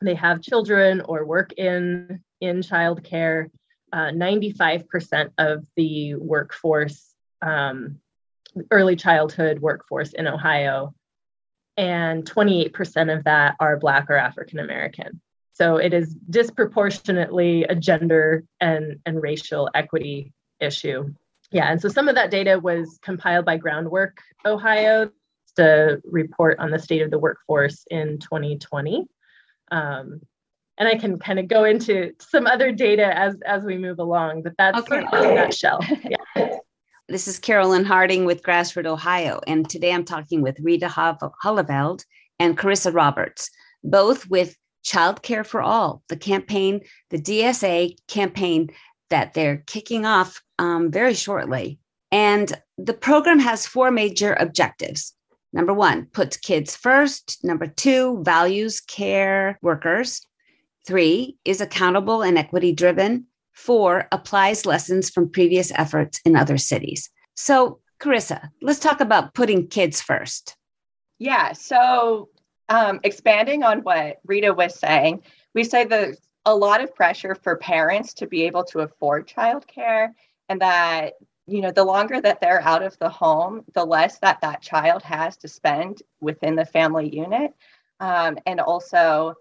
they 0.02 0.16
have 0.16 0.42
children 0.42 1.02
or 1.02 1.26
work 1.26 1.54
in 1.54 2.22
in 2.42 2.58
childcare. 2.62 3.50
Uh, 3.94 4.12
95% 4.12 5.32
of 5.38 5.66
the 5.78 6.16
workforce, 6.16 7.14
um, 7.42 8.00
early 8.70 8.98
childhood 8.98 9.60
workforce 9.60 10.12
in 10.12 10.28
Ohio, 10.28 10.94
and 11.78 12.30
28% 12.30 13.18
of 13.18 13.24
that 13.24 13.56
are 13.62 13.78
Black 13.78 14.10
or 14.10 14.16
African 14.16 14.60
American. 14.60 15.22
So 15.54 15.78
it 15.78 15.94
is 15.94 16.14
disproportionately 16.30 17.64
a 17.64 17.76
gender 17.76 18.44
and, 18.60 19.00
and 19.06 19.22
racial 19.22 19.70
equity 19.74 20.34
issue. 20.60 21.14
Yeah, 21.50 21.72
and 21.72 21.82
so 21.82 21.88
some 21.88 22.10
of 22.10 22.16
that 22.16 22.30
data 22.30 22.60
was 22.60 23.00
compiled 23.02 23.46
by 23.46 23.58
Groundwork 23.58 24.20
Ohio, 24.46 25.10
to 25.58 26.00
report 26.06 26.60
on 26.60 26.72
the 26.72 26.80
state 26.80 27.02
of 27.02 27.12
the 27.12 27.20
workforce 27.20 27.84
in 27.90 28.20
2020. 28.20 29.06
Um, 29.72 30.22
and 30.78 30.88
I 30.88 30.96
can 30.96 31.18
kind 31.18 31.40
of 31.40 31.48
go 31.48 31.64
into 31.64 32.14
some 32.20 32.46
other 32.46 32.72
data 32.72 33.18
as 33.18 33.36
as 33.46 33.64
we 33.64 33.78
move 33.78 34.00
along, 34.00 34.44
but 34.44 34.54
that's 34.58 34.78
okay. 34.80 35.02
sort 35.02 35.14
of 35.14 35.26
in 35.26 35.32
a 35.32 35.36
nutshell. 35.36 35.80
Yeah. 36.36 36.58
This 37.10 37.28
is 37.28 37.40
Carolyn 37.40 37.86
Harding 37.86 38.26
with 38.26 38.44
Grassroot 38.44 38.86
Ohio, 38.86 39.40
and 39.48 39.70
today 39.70 39.94
I'm 39.94 40.04
talking 40.04 40.42
with 40.42 40.60
Rita 40.60 40.88
Holleveld 40.88 42.04
and 42.38 42.58
Carissa 42.58 42.94
Roberts, 42.94 43.50
both 43.82 44.30
with 44.30 44.58
Child 44.84 45.24
Care 45.24 45.46
for 45.46 45.62
All, 45.62 46.04
the 46.10 46.18
campaign, 46.18 46.82
the 47.10 47.18
DSA 47.18 47.96
campaign 48.08 48.70
that 49.10 49.34
they're 49.34 49.64
kicking 49.68 50.06
off 50.06 50.42
um, 50.60 50.92
very 50.92 51.14
shortly. 51.14 51.80
And 52.12 52.52
the 52.78 52.94
program 52.94 53.40
has 53.40 53.66
four 53.66 53.92
major 53.92 54.36
objectives. 54.40 55.14
Number 55.54 55.74
one, 55.74 56.06
puts 56.08 56.38
kids 56.38 56.76
first. 56.76 57.44
Number 57.44 57.68
two, 57.68 58.22
values 58.24 58.80
care 58.82 59.58
workers. 59.62 60.22
Three, 60.86 61.38
is 61.44 61.62
accountable 61.62 62.22
and 62.22 62.38
equity 62.38 62.74
driven. 62.74 63.26
Four, 63.54 64.08
applies 64.12 64.66
lessons 64.66 65.10
from 65.10 65.32
previous 65.32 65.72
efforts 65.72 66.22
in 66.26 66.36
other 66.36 66.58
cities. 66.58 67.10
So, 67.36 67.80
Carissa, 68.00 68.50
let's 68.62 68.80
talk 68.80 69.02
about 69.02 69.34
putting 69.34 69.68
kids 69.68 70.02
first. 70.02 70.56
Yeah. 71.18 71.54
So, 71.54 72.30
um, 72.70 73.00
expanding 73.04 73.64
on 73.64 73.80
what 73.80 74.18
Rita 74.26 74.54
was 74.54 74.78
saying, 74.78 75.24
we 75.56 75.64
say 75.64 75.86
there's 75.86 76.20
a 76.46 76.56
lot 76.56 76.82
of 76.82 76.96
pressure 76.96 77.36
for 77.36 77.58
parents 77.58 78.14
to 78.16 78.28
be 78.28 78.44
able 78.44 78.64
to 78.66 78.80
afford 78.80 79.28
childcare 79.28 80.10
and 80.50 80.62
that 80.62 81.14
you 81.48 81.62
know 81.62 81.72
the 81.72 81.84
longer 81.84 82.20
that 82.22 82.42
they're 82.42 82.62
out 82.62 82.84
of 82.84 82.98
the 83.00 83.10
home 83.10 83.64
the 83.74 83.86
less 83.86 84.20
that 84.20 84.42
that 84.42 84.62
child 84.62 85.02
has 85.02 85.38
to 85.38 85.48
spend 85.48 86.04
within 86.20 86.56
the 86.56 86.66
family 86.66 87.10
unit. 87.10 87.54
Um, 88.00 88.38
and 88.46 88.60
also 88.60 89.34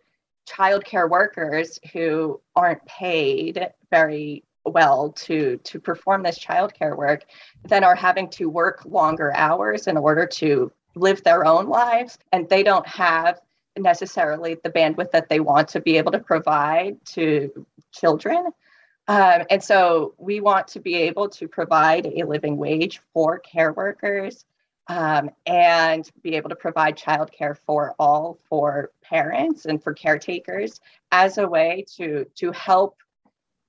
childcare 0.49 1.11
workers 1.11 1.79
who 1.93 2.41
aren't 2.55 2.85
paid 2.87 3.69
very 3.91 4.45
well 4.65 5.13
to 5.13 5.59
to 5.59 5.79
perform 5.79 6.23
this 6.23 6.39
childcare 6.39 6.97
work 6.97 7.25
then 7.65 7.85
are 7.85 7.95
having 7.95 8.29
to 8.31 8.49
work 8.49 8.85
longer 8.85 9.33
hours 9.37 9.87
in 9.87 9.97
order 9.97 10.27
to 10.27 10.73
live 10.95 11.23
their 11.23 11.45
own 11.45 11.67
lives. 11.69 12.19
And 12.33 12.49
they 12.49 12.63
don't 12.63 12.87
have 12.87 13.41
necessarily 13.77 14.57
the 14.65 14.71
bandwidth 14.71 15.11
that 15.11 15.29
they 15.29 15.41
want 15.41 15.69
to 15.69 15.81
be 15.81 15.99
able 15.99 16.13
to 16.13 16.19
provide 16.19 17.05
to 17.05 17.67
children 17.93 18.47
um, 19.09 19.43
and 19.51 19.63
so 19.63 20.15
we 20.19 20.41
want 20.41 20.69
to 20.69 20.81
be 20.81 20.95
able 20.95 21.29
to 21.31 21.49
provide 21.49 22.07
a 22.07 22.25
living 22.25 22.57
wage 22.57 23.01
for 23.13 23.39
care 23.39 23.73
workers 23.73 24.45
um, 24.89 25.31
and 25.47 26.09
be 26.23 26.37
able 26.37 26.49
to 26.49 26.57
provide 26.57 26.97
childcare 26.97 27.57
for 27.67 27.95
all 27.99 28.39
for 28.49 28.91
parents 29.03 29.67
and 29.67 29.83
for 29.83 29.93
caretakers 29.95 30.81
as 31.13 31.39
a 31.39 31.49
way 31.49 31.85
to, 31.97 32.25
to 32.37 32.53
help 32.53 32.97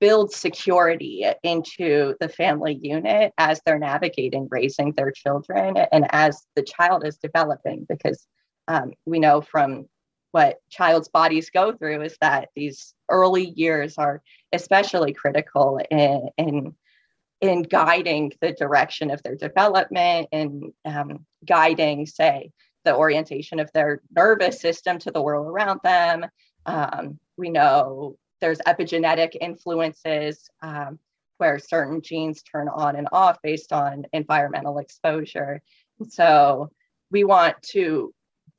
build 0.00 0.32
security 0.32 1.26
into 1.42 2.14
the 2.20 2.28
family 2.28 2.78
unit 2.82 3.32
as 3.36 3.60
they're 3.64 3.80
navigating 3.80 4.46
raising 4.50 4.92
their 4.92 5.10
children 5.10 5.76
and 5.90 6.06
as 6.10 6.46
the 6.54 6.62
child 6.62 7.04
is 7.04 7.16
developing 7.16 7.84
because 7.88 8.26
um, 8.68 8.92
we 9.06 9.18
know 9.18 9.40
from 9.40 9.88
what 10.32 10.58
child's 10.68 11.08
bodies 11.08 11.50
go 11.50 11.72
through 11.72 12.02
is 12.02 12.16
that 12.20 12.50
these 12.54 12.94
early 13.08 13.50
years 13.50 13.96
are 13.98 14.22
especially 14.52 15.12
critical 15.12 15.80
in, 15.90 16.28
in, 16.36 16.74
in 17.40 17.62
guiding 17.62 18.32
the 18.40 18.52
direction 18.52 19.10
of 19.10 19.22
their 19.22 19.36
development 19.36 20.28
and 20.32 20.72
um, 20.84 21.24
guiding, 21.46 22.06
say, 22.06 22.50
the 22.84 22.94
orientation 22.94 23.60
of 23.60 23.70
their 23.72 24.02
nervous 24.14 24.60
system 24.60 24.98
to 24.98 25.10
the 25.10 25.22
world 25.22 25.46
around 25.46 25.80
them. 25.82 26.26
Um, 26.66 27.18
we 27.36 27.50
know 27.50 28.16
there's 28.40 28.58
epigenetic 28.58 29.36
influences 29.40 30.48
um, 30.62 30.98
where 31.38 31.58
certain 31.58 32.02
genes 32.02 32.42
turn 32.42 32.68
on 32.68 32.96
and 32.96 33.08
off 33.12 33.38
based 33.42 33.72
on 33.72 34.04
environmental 34.12 34.78
exposure. 34.78 35.62
So 36.08 36.70
we 37.10 37.24
want 37.24 37.60
to 37.70 38.12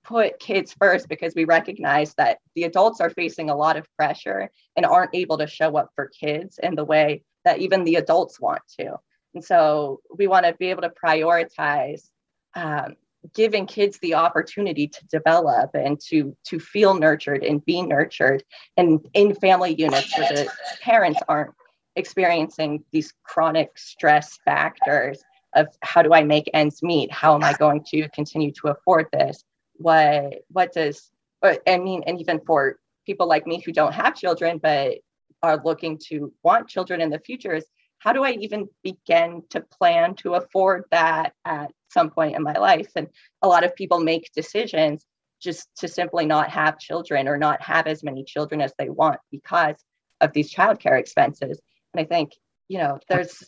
put 0.09 0.39
kids 0.39 0.75
first 0.79 1.07
because 1.07 1.35
we 1.35 1.45
recognize 1.45 2.15
that 2.15 2.39
the 2.55 2.63
adults 2.63 2.99
are 2.99 3.11
facing 3.11 3.49
a 3.49 3.55
lot 3.55 3.77
of 3.77 3.87
pressure 3.95 4.49
and 4.75 4.85
aren't 4.85 5.13
able 5.13 5.37
to 5.37 5.45
show 5.45 5.77
up 5.77 5.91
for 5.95 6.07
kids 6.07 6.59
in 6.61 6.73
the 6.73 6.83
way 6.83 7.23
that 7.45 7.59
even 7.59 7.83
the 7.83 7.95
adults 7.95 8.39
want 8.39 8.61
to. 8.79 8.95
And 9.35 9.45
so 9.45 10.01
we 10.17 10.25
want 10.25 10.47
to 10.47 10.53
be 10.53 10.71
able 10.71 10.81
to 10.81 10.91
prioritize 11.05 12.09
um, 12.55 12.95
giving 13.35 13.67
kids 13.67 13.99
the 13.99 14.15
opportunity 14.15 14.87
to 14.87 15.05
develop 15.07 15.71
and 15.75 15.99
to 15.99 16.35
to 16.45 16.59
feel 16.59 16.93
nurtured 16.95 17.43
and 17.43 17.63
be 17.63 17.81
nurtured 17.81 18.43
and 18.77 19.05
in 19.13 19.35
family 19.35 19.75
units 19.75 20.17
where 20.17 20.29
the 20.29 20.49
parents 20.81 21.19
aren't 21.27 21.53
experiencing 21.95 22.83
these 22.91 23.13
chronic 23.23 23.77
stress 23.77 24.39
factors 24.45 25.21
of 25.55 25.67
how 25.81 26.01
do 26.01 26.13
I 26.13 26.23
make 26.23 26.49
ends 26.53 26.81
meet? 26.81 27.11
How 27.11 27.35
am 27.35 27.43
I 27.43 27.53
going 27.53 27.83
to 27.89 28.07
continue 28.09 28.51
to 28.53 28.69
afford 28.69 29.07
this? 29.11 29.43
What 29.79 30.43
what 30.49 30.73
does 30.73 31.09
I 31.43 31.77
mean, 31.77 32.03
and 32.05 32.19
even 32.19 32.41
for 32.45 32.77
people 33.05 33.27
like 33.27 33.47
me 33.47 33.61
who 33.65 33.71
don't 33.71 33.93
have 33.93 34.15
children 34.15 34.59
but 34.61 34.97
are 35.41 35.61
looking 35.63 35.97
to 36.09 36.33
want 36.43 36.67
children 36.67 37.01
in 37.01 37.09
the 37.09 37.19
future 37.19 37.53
is 37.53 37.65
how 37.99 38.13
do 38.13 38.23
I 38.23 38.31
even 38.31 38.69
begin 38.83 39.43
to 39.49 39.61
plan 39.61 40.15
to 40.15 40.35
afford 40.35 40.83
that 40.91 41.33
at 41.45 41.71
some 41.89 42.09
point 42.09 42.35
in 42.35 42.43
my 42.43 42.53
life? 42.53 42.91
And 42.95 43.07
a 43.41 43.47
lot 43.47 43.63
of 43.63 43.75
people 43.75 43.99
make 43.99 44.31
decisions 44.33 45.05
just 45.41 45.69
to 45.77 45.87
simply 45.87 46.25
not 46.25 46.49
have 46.49 46.79
children 46.79 47.27
or 47.27 47.37
not 47.37 47.61
have 47.61 47.87
as 47.87 48.03
many 48.03 48.23
children 48.23 48.61
as 48.61 48.73
they 48.77 48.89
want 48.89 49.19
because 49.31 49.75
of 50.21 50.33
these 50.33 50.53
childcare 50.53 50.99
expenses. 50.99 51.59
And 51.93 52.01
I 52.01 52.05
think, 52.05 52.33
you 52.67 52.77
know, 52.77 52.99
there's, 53.07 53.43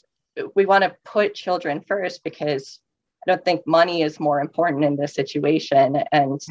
we 0.55 0.65
want 0.65 0.83
to 0.83 0.95
put 1.03 1.33
children 1.33 1.81
first 1.85 2.23
because 2.23 2.79
I 3.25 3.31
don't 3.31 3.45
think 3.45 3.65
money 3.67 4.01
is 4.01 4.19
more 4.19 4.39
important 4.39 4.83
in 4.83 4.95
this 4.95 5.13
situation. 5.13 6.03
And 6.11 6.41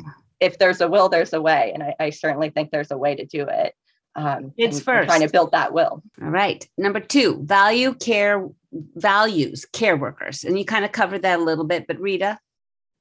if 0.40 0.58
there's 0.58 0.80
a 0.80 0.88
will, 0.88 1.08
there's 1.08 1.32
a 1.32 1.40
way. 1.40 1.72
And 1.74 1.82
I, 1.82 1.94
I 1.98 2.10
certainly 2.10 2.50
think 2.50 2.70
there's 2.70 2.90
a 2.90 2.98
way 2.98 3.16
to 3.16 3.26
do 3.26 3.46
it. 3.48 3.74
Um, 4.16 4.52
it's 4.56 4.80
first 4.80 5.08
trying 5.08 5.20
to 5.20 5.28
build 5.28 5.52
that 5.52 5.72
will. 5.72 6.02
All 6.20 6.30
right. 6.30 6.66
Number 6.76 7.00
two, 7.00 7.40
value 7.44 7.94
care 7.94 8.48
values 8.72 9.66
care 9.72 9.96
workers. 9.96 10.44
And 10.44 10.58
you 10.58 10.64
kind 10.64 10.84
of 10.84 10.92
covered 10.92 11.22
that 11.22 11.38
a 11.38 11.42
little 11.42 11.64
bit, 11.64 11.86
but 11.86 12.00
Rita? 12.00 12.38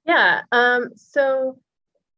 Yeah. 0.06 0.42
Um, 0.52 0.90
so 0.96 1.60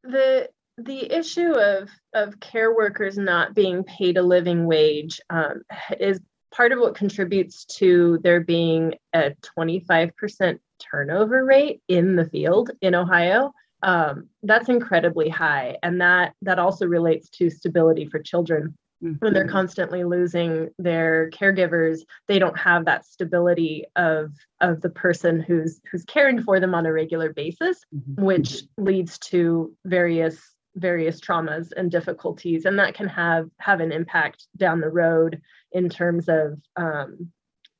the 0.03 0.49
the 0.77 1.15
issue 1.15 1.51
of 1.51 1.89
of 2.13 2.39
care 2.39 2.73
workers 2.73 3.17
not 3.17 3.53
being 3.53 3.83
paid 3.83 4.17
a 4.17 4.23
living 4.23 4.65
wage 4.65 5.21
um, 5.29 5.63
is 5.99 6.19
part 6.51 6.71
of 6.71 6.79
what 6.79 6.95
contributes 6.95 7.65
to 7.65 8.19
there 8.23 8.41
being 8.41 8.95
a 9.13 9.31
25% 9.57 10.59
turnover 10.81 11.45
rate 11.45 11.81
in 11.87 12.15
the 12.15 12.25
field 12.25 12.71
in 12.81 12.95
Ohio. 12.95 13.53
Um, 13.83 14.29
that's 14.43 14.69
incredibly 14.69 15.29
high, 15.29 15.77
and 15.81 15.99
that 16.01 16.33
that 16.43 16.59
also 16.59 16.85
relates 16.85 17.29
to 17.31 17.49
stability 17.49 18.05
for 18.05 18.19
children. 18.19 18.77
Mm-hmm. 19.03 19.15
When 19.15 19.33
they're 19.33 19.47
constantly 19.47 20.03
losing 20.03 20.69
their 20.77 21.31
caregivers, 21.31 22.01
they 22.27 22.37
don't 22.37 22.57
have 22.59 22.85
that 22.85 23.05
stability 23.05 23.85
of 23.95 24.31
of 24.59 24.81
the 24.81 24.91
person 24.91 25.41
who's 25.41 25.81
who's 25.91 26.05
caring 26.05 26.43
for 26.43 26.59
them 26.59 26.75
on 26.75 26.85
a 26.85 26.93
regular 26.93 27.33
basis, 27.33 27.79
mm-hmm. 27.93 28.23
which 28.23 28.63
leads 28.77 29.17
to 29.19 29.75
various 29.85 30.39
various 30.75 31.19
traumas 31.19 31.71
and 31.75 31.91
difficulties 31.91 32.65
and 32.65 32.79
that 32.79 32.93
can 32.93 33.07
have 33.07 33.49
have 33.59 33.81
an 33.81 33.91
impact 33.91 34.47
down 34.55 34.79
the 34.79 34.89
road 34.89 35.41
in 35.73 35.89
terms 35.89 36.29
of 36.29 36.57
um, 36.77 37.29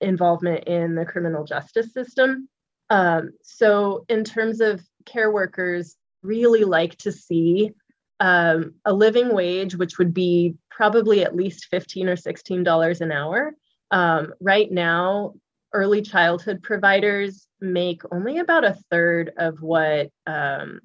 involvement 0.02 0.66
in 0.66 0.96
the 0.96 1.06
criminal 1.06 1.46
justice 1.46 1.94
system 1.94 2.50
um, 2.92 3.32
so 3.42 4.06
in 4.10 4.24
terms 4.24 4.62
of 4.62 4.82
care 5.06 5.32
workers 5.32 5.96
really 6.22 6.64
like 6.64 6.96
to 6.98 7.12
see 7.12 7.72
um, 8.20 8.76
a 8.86 8.94
living 8.94 9.34
wage 9.34 9.76
which 9.76 9.98
would 9.98 10.14
be 10.14 10.56
probably 10.70 11.24
at 11.24 11.36
least 11.36 11.66
15 11.72 12.10
or 12.10 12.16
16 12.16 12.64
dollars 12.64 13.02
an 13.02 13.12
hour 13.12 13.54
um, 13.90 14.34
right 14.40 14.72
now 14.72 15.34
early 15.74 16.02
childhood 16.02 16.62
providers 16.62 17.48
make 17.60 18.02
only 18.12 18.40
about 18.40 18.66
a 18.66 18.78
third 18.90 19.32
of 19.38 19.62
what 19.62 20.10
um, 20.28 20.80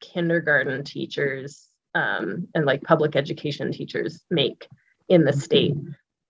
kindergarten 0.00 0.84
teachers 0.84 1.68
um, 1.94 2.48
and 2.54 2.64
like 2.64 2.82
public 2.82 3.16
education 3.16 3.72
teachers 3.72 4.22
make 4.30 4.68
in 5.08 5.24
the 5.24 5.32
state. 5.32 5.74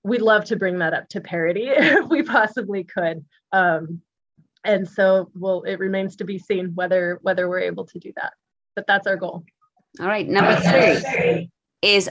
We'd 0.05 0.23
love 0.23 0.45
to 0.47 0.57
bring 0.57 0.79
that 0.79 0.95
up 0.95 1.09
to 1.11 1.21
parity 1.21 1.69
if 1.69 2.09
we 2.09 2.23
possibly 2.23 2.85
could. 2.85 3.25
Um, 3.53 4.03
and 4.67 4.89
so, 4.89 5.31
well, 5.35 5.63
it 5.63 5.79
remains 5.79 6.17
to 6.17 6.25
be 6.25 6.39
seen 6.39 6.73
whether 6.75 7.19
whether 7.23 7.49
we're 7.49 7.61
able 7.61 7.87
to 7.87 7.99
do 7.99 8.13
that. 8.17 8.35
But 8.75 8.87
that's 8.87 9.07
our 9.07 9.17
goal. 9.17 9.45
All 10.01 10.07
right, 10.07 10.29
number 10.29 10.57
three 10.57 11.51
is 11.83 12.11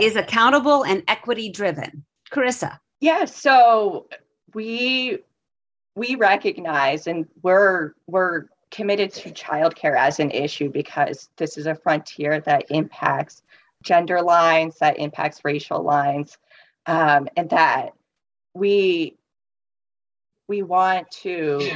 is 0.00 0.16
accountable 0.16 0.84
and 0.84 1.02
equity 1.08 1.50
driven. 1.50 2.04
Carissa. 2.30 2.78
Yeah, 3.00 3.24
so 3.24 4.06
we 4.54 5.18
we 5.96 6.14
recognize 6.14 7.06
and 7.06 7.26
we're 7.42 7.94
we're 8.06 8.46
committed 8.70 9.12
to 9.12 9.30
childcare 9.30 9.96
as 9.96 10.18
an 10.20 10.30
issue 10.30 10.68
because 10.68 11.28
this 11.36 11.56
is 11.56 11.66
a 11.66 11.74
frontier 11.74 12.40
that 12.40 12.64
impacts 12.70 13.42
gender 13.82 14.20
lines, 14.20 14.78
that 14.80 14.98
impacts 14.98 15.44
racial 15.44 15.82
lines, 15.82 16.38
um, 16.86 17.28
and 17.36 17.50
that 17.50 17.92
we 18.54 19.16
we 20.48 20.62
want 20.62 21.10
to 21.10 21.70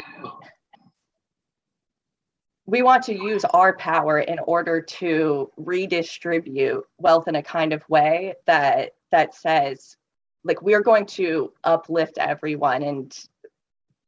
we 2.67 2.83
want 2.83 3.03
to 3.05 3.15
use 3.15 3.45
our 3.47 3.75
power 3.77 4.19
in 4.19 4.39
order 4.41 4.83
to 4.83 5.51
redistribute 5.57 6.85
wealth 6.99 7.27
in 7.27 7.37
a 7.37 7.43
kind 7.43 7.73
of 7.73 7.89
way 7.89 8.35
that 8.47 8.93
that 9.11 9.35
says 9.35 9.97
like 10.45 10.61
we're 10.63 10.83
going 10.83 11.07
to 11.07 11.53
uplift 11.65 12.19
everyone 12.19 12.83
and 12.83 13.25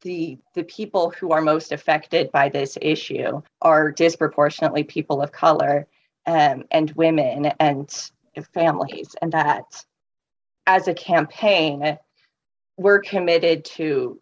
the 0.03 0.39
the 0.55 0.65
people 0.65 1.11
who 1.11 1.33
are 1.33 1.41
most 1.41 1.73
affected 1.73 2.31
by 2.33 2.49
this 2.49 2.77
issue 2.81 3.41
are 3.63 3.91
disproportionately 3.91 4.85
people 4.85 5.23
of 5.23 5.33
color 5.33 5.87
um, 6.27 6.65
and 6.71 6.91
women 6.93 7.47
and 7.61 8.11
families 8.55 9.15
and 9.21 9.33
that 9.33 9.85
as 10.67 10.89
a 10.89 10.95
campaign 10.95 11.99
we're 12.77 13.01
committed 13.01 13.65
to 13.65 14.21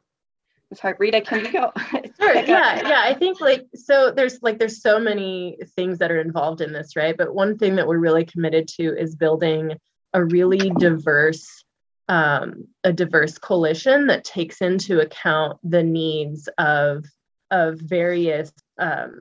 sorry 0.75 0.95
rita 0.99 1.21
can 1.21 1.45
you 1.45 1.53
go 1.53 1.73
sure 2.21 2.35
yeah 2.35 2.89
yeah 2.89 3.03
i 3.05 3.15
think 3.15 3.41
like 3.41 3.67
so 3.75 4.11
there's 4.11 4.43
like 4.43 4.59
there's 4.59 4.83
so 4.83 4.99
many 4.99 5.59
things 5.77 5.99
that 5.99 6.11
are 6.11 6.21
involved 6.21 6.61
in 6.61 6.73
this 6.73 6.95
right 6.97 7.17
but 7.17 7.35
one 7.35 7.57
thing 7.57 7.77
that 7.77 7.87
we're 7.87 7.99
really 7.99 8.25
committed 8.25 8.69
to 8.69 8.97
is 8.99 9.15
building 9.15 9.73
a 10.15 10.25
really 10.25 10.71
diverse 10.79 11.65
um, 12.09 12.69
a 12.85 12.93
diverse 12.93 13.37
coalition 13.37 14.07
that 14.07 14.25
takes 14.25 14.63
into 14.63 15.01
account 15.01 15.59
the 15.63 15.83
needs 15.83 16.49
of 16.59 17.05
of 17.51 17.79
various 17.79 18.53
um, 18.79 19.21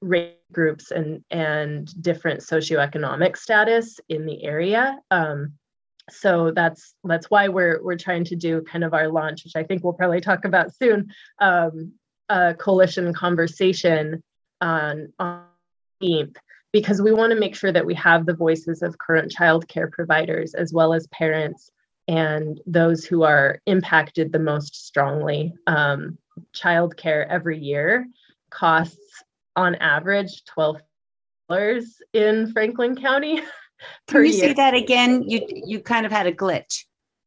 race 0.00 0.34
groups 0.52 0.90
and 0.90 1.24
and 1.30 2.02
different 2.02 2.40
socioeconomic 2.40 3.36
status 3.36 3.98
in 4.08 4.26
the 4.26 4.44
area. 4.44 4.98
Um, 5.10 5.54
so 6.10 6.50
that's 6.50 6.94
that's 7.04 7.30
why 7.30 7.48
we're 7.48 7.82
we're 7.82 7.96
trying 7.96 8.24
to 8.24 8.36
do 8.36 8.62
kind 8.62 8.84
of 8.84 8.94
our 8.94 9.08
launch, 9.08 9.44
which 9.44 9.56
I 9.56 9.62
think 9.62 9.82
we'll 9.82 9.92
probably 9.92 10.20
talk 10.20 10.44
about 10.44 10.74
soon. 10.74 11.12
Um, 11.38 11.92
a 12.28 12.54
coalition 12.54 13.12
conversation 13.12 14.22
on 14.60 15.12
on 15.18 15.44
EAMP 16.02 16.36
because 16.72 17.02
we 17.02 17.12
want 17.12 17.32
to 17.32 17.38
make 17.38 17.54
sure 17.54 17.72
that 17.72 17.86
we 17.86 17.94
have 17.94 18.26
the 18.26 18.34
voices 18.34 18.82
of 18.82 18.98
current 18.98 19.30
child 19.30 19.68
care 19.68 19.90
providers 19.90 20.54
as 20.54 20.72
well 20.72 20.94
as 20.94 21.06
parents 21.08 21.70
and 22.08 22.60
those 22.66 23.04
who 23.04 23.22
are 23.22 23.60
impacted 23.66 24.32
the 24.32 24.38
most 24.38 24.86
strongly. 24.86 25.54
Um, 25.66 26.18
childcare 26.54 27.26
every 27.28 27.58
year 27.58 28.06
costs 28.50 29.22
on 29.54 29.74
average 29.76 30.42
$12 30.56 30.80
in 32.12 32.52
Franklin 32.52 32.96
County. 32.96 33.42
Can 34.06 34.24
you 34.24 34.30
year. 34.30 34.48
say 34.48 34.52
that 34.54 34.74
again? 34.74 35.22
You 35.28 35.46
you 35.48 35.80
kind 35.80 36.06
of 36.06 36.12
had 36.12 36.26
a 36.26 36.32
glitch. 36.32 36.84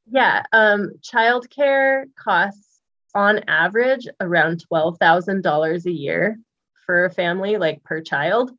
Yeah, 0.08 0.44
um, 0.54 0.91
childcare 1.02 2.06
costs 2.18 2.82
on 3.13 3.39
average 3.48 4.08
around 4.20 4.63
twelve 4.68 4.98
thousand 5.00 5.41
dollars 5.41 5.86
a 5.86 5.91
year 5.91 6.38
for 6.86 7.06
a 7.06 7.12
family, 7.12 7.58
like 7.58 7.84
per 7.84 8.02
child, 8.02 8.52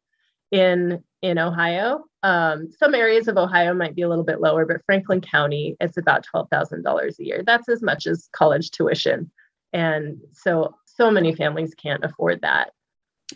in 0.50 1.02
in 1.22 1.38
Ohio. 1.38 2.04
Um, 2.22 2.70
some 2.72 2.94
areas 2.94 3.28
of 3.28 3.36
Ohio 3.36 3.74
might 3.74 3.94
be 3.94 4.02
a 4.02 4.08
little 4.08 4.24
bit 4.24 4.40
lower, 4.40 4.66
but 4.66 4.84
Franklin 4.84 5.20
County, 5.20 5.76
it's 5.80 5.96
about 5.96 6.26
$12,000 6.34 7.18
a 7.18 7.24
year. 7.24 7.42
That's 7.46 7.68
as 7.68 7.82
much 7.82 8.06
as 8.06 8.28
college 8.32 8.70
tuition. 8.70 9.30
And 9.72 10.18
so, 10.32 10.74
so 10.84 11.10
many 11.10 11.34
families 11.34 11.74
can't 11.74 12.04
afford 12.04 12.42
that. 12.42 12.72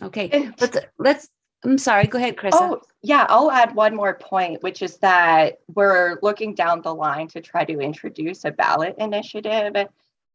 Okay. 0.01 0.49
Let's, 0.59 0.77
let's, 0.97 1.29
I'm 1.63 1.77
sorry, 1.77 2.07
go 2.07 2.17
ahead, 2.17 2.37
Chris. 2.37 2.55
Oh, 2.57 2.81
yeah, 3.03 3.25
I'll 3.29 3.51
add 3.51 3.75
one 3.75 3.95
more 3.95 4.15
point, 4.15 4.63
which 4.63 4.81
is 4.81 4.97
that 4.97 5.59
we're 5.75 6.17
looking 6.21 6.55
down 6.55 6.81
the 6.81 6.93
line 6.93 7.27
to 7.29 7.41
try 7.41 7.65
to 7.65 7.79
introduce 7.79 8.45
a 8.45 8.51
ballot 8.51 8.95
initiative 8.97 9.75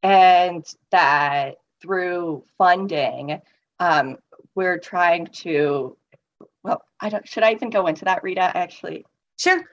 and 0.03 0.65
that 0.91 1.57
through 1.81 2.45
funding, 2.59 3.41
um, 3.81 4.19
we're 4.55 4.79
trying 4.79 5.27
to 5.27 5.97
well, 6.63 6.83
I 7.01 7.09
don't, 7.09 7.27
should 7.29 7.45
I 7.45 7.53
even 7.53 7.71
go 7.71 7.87
into 7.87 8.05
that, 8.07 8.23
Rita? 8.25 8.57
Actually, 8.57 9.07
sure. 9.39 9.65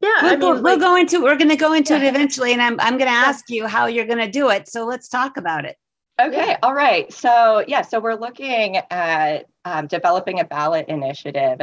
Yeah, 0.00 0.10
we'll, 0.22 0.26
I 0.26 0.30
mean, 0.30 0.40
go, 0.40 0.50
like, 0.50 0.62
we'll 0.62 0.78
go 0.78 0.96
into 0.96 1.22
we're 1.22 1.36
going 1.36 1.48
to 1.48 1.56
go 1.56 1.72
into 1.72 1.94
yeah. 1.94 2.04
it 2.04 2.08
eventually, 2.08 2.52
and 2.52 2.62
I'm 2.62 2.78
I'm 2.78 2.98
going 2.98 3.10
to 3.10 3.16
ask 3.16 3.48
you 3.48 3.66
how 3.66 3.86
you're 3.86 4.04
going 4.04 4.18
to 4.18 4.30
do 4.30 4.50
it. 4.50 4.68
So 4.68 4.84
let's 4.84 5.08
talk 5.08 5.36
about 5.36 5.64
it. 5.64 5.76
Okay, 6.20 6.56
all 6.62 6.74
right. 6.74 7.12
So 7.12 7.64
yeah, 7.66 7.82
so 7.82 8.00
we're 8.00 8.14
looking 8.14 8.76
at 8.90 9.46
um, 9.68 9.86
developing 9.86 10.40
a 10.40 10.44
ballot 10.44 10.86
initiative 10.88 11.60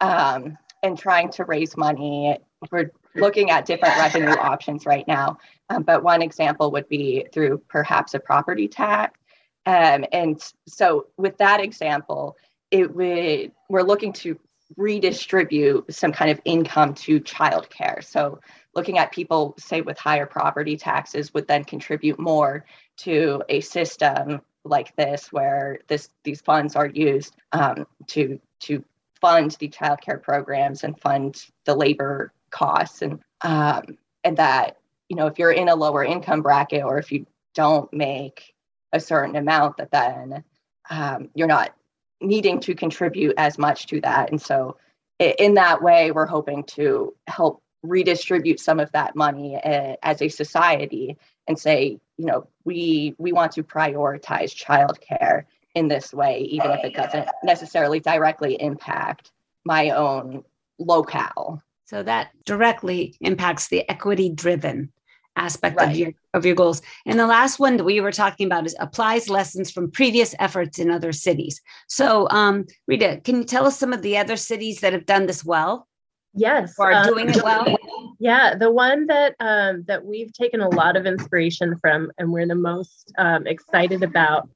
um, 0.00 0.58
and 0.82 0.98
trying 0.98 1.30
to 1.30 1.44
raise 1.44 1.76
money. 1.76 2.38
We're 2.70 2.90
looking 3.14 3.50
at 3.50 3.66
different 3.66 3.96
revenue 3.96 4.36
options 4.52 4.84
right 4.86 5.06
now, 5.06 5.38
um, 5.70 5.82
but 5.84 6.02
one 6.02 6.22
example 6.22 6.70
would 6.72 6.88
be 6.88 7.26
through 7.32 7.58
perhaps 7.68 8.14
a 8.14 8.20
property 8.20 8.68
tax 8.68 9.18
Um, 9.66 10.04
and 10.12 10.40
so 10.66 11.06
with 11.16 11.38
that 11.38 11.60
example, 11.60 12.36
it 12.70 12.94
would 12.94 13.52
we're 13.68 13.82
looking 13.82 14.12
to 14.12 14.38
redistribute 14.76 15.92
some 15.94 16.12
kind 16.12 16.30
of 16.30 16.40
income 16.44 16.94
to 16.94 17.20
childcare. 17.20 18.02
So 18.02 18.40
looking 18.74 18.98
at 18.98 19.12
people, 19.12 19.54
say 19.58 19.80
with 19.80 19.98
higher 19.98 20.26
property 20.26 20.76
taxes, 20.76 21.32
would 21.34 21.46
then 21.46 21.64
contribute 21.64 22.18
more 22.18 22.64
to 22.98 23.42
a 23.48 23.60
system 23.60 24.40
like 24.68 24.94
this, 24.96 25.32
where 25.32 25.78
this 25.88 26.10
these 26.24 26.40
funds 26.40 26.76
are 26.76 26.86
used 26.86 27.34
um, 27.52 27.86
to 28.08 28.40
to 28.60 28.84
fund 29.20 29.56
the 29.58 29.68
childcare 29.68 30.22
programs 30.22 30.84
and 30.84 31.00
fund 31.00 31.46
the 31.64 31.74
labor 31.74 32.32
costs, 32.50 33.02
and 33.02 33.20
um, 33.42 33.98
and 34.24 34.36
that 34.36 34.78
you 35.08 35.16
know 35.16 35.26
if 35.26 35.38
you're 35.38 35.52
in 35.52 35.68
a 35.68 35.74
lower 35.74 36.04
income 36.04 36.42
bracket 36.42 36.84
or 36.84 36.98
if 36.98 37.12
you 37.12 37.26
don't 37.54 37.92
make 37.92 38.54
a 38.92 39.00
certain 39.00 39.36
amount, 39.36 39.76
that 39.78 39.90
then 39.90 40.44
um, 40.90 41.28
you're 41.34 41.46
not 41.46 41.74
needing 42.20 42.60
to 42.60 42.74
contribute 42.74 43.34
as 43.36 43.58
much 43.58 43.86
to 43.86 44.00
that. 44.00 44.30
And 44.30 44.40
so, 44.40 44.76
in 45.18 45.54
that 45.54 45.82
way, 45.82 46.10
we're 46.10 46.26
hoping 46.26 46.64
to 46.64 47.14
help 47.26 47.62
redistribute 47.82 48.60
some 48.60 48.80
of 48.80 48.90
that 48.92 49.16
money 49.16 49.56
uh, 49.56 49.96
as 50.02 50.22
a 50.22 50.28
society 50.28 51.16
and 51.46 51.58
say, 51.58 51.98
you 52.18 52.26
know, 52.26 52.48
we 52.64 53.14
we 53.18 53.32
want 53.32 53.52
to 53.52 53.62
prioritize 53.62 54.54
childcare 54.54 55.44
in 55.74 55.88
this 55.88 56.12
way, 56.12 56.40
even 56.40 56.70
if 56.70 56.84
it 56.84 56.94
doesn't 56.94 57.28
necessarily 57.44 58.00
directly 58.00 58.60
impact 58.60 59.32
my 59.64 59.90
own 59.90 60.42
locale. 60.78 61.62
So 61.84 62.02
that 62.02 62.30
directly 62.44 63.14
impacts 63.20 63.68
the 63.68 63.88
equity 63.88 64.30
driven 64.30 64.92
aspect 65.36 65.76
right. 65.76 65.90
of 65.90 65.96
your 65.96 66.12
of 66.34 66.46
your 66.46 66.54
goals. 66.54 66.82
And 67.04 67.18
the 67.18 67.26
last 67.26 67.58
one 67.58 67.76
that 67.76 67.84
we 67.84 68.00
were 68.00 68.12
talking 68.12 68.46
about 68.46 68.66
is 68.66 68.74
applies 68.80 69.28
lessons 69.28 69.70
from 69.70 69.90
previous 69.90 70.34
efforts 70.38 70.78
in 70.78 70.90
other 70.90 71.12
cities. 71.12 71.60
So, 71.88 72.28
um, 72.30 72.66
Rita, 72.86 73.20
can 73.22 73.36
you 73.36 73.44
tell 73.44 73.66
us 73.66 73.78
some 73.78 73.92
of 73.92 74.02
the 74.02 74.16
other 74.16 74.36
cities 74.36 74.80
that 74.80 74.92
have 74.92 75.06
done 75.06 75.26
this 75.26 75.44
well? 75.44 75.86
Yes, 76.34 76.74
or 76.78 76.92
are 76.92 77.02
um, 77.02 77.06
doing 77.06 77.28
it 77.30 77.42
well. 77.42 77.64
Yeah, 78.18 78.54
the 78.54 78.70
one 78.70 79.06
that 79.06 79.34
um, 79.40 79.84
that 79.86 80.04
we've 80.04 80.32
taken 80.32 80.60
a 80.60 80.68
lot 80.68 80.96
of 80.96 81.06
inspiration 81.06 81.76
from, 81.78 82.10
and 82.18 82.32
we're 82.32 82.46
the 82.46 82.54
most 82.54 83.12
um, 83.18 83.46
excited 83.46 84.02
about. 84.02 84.48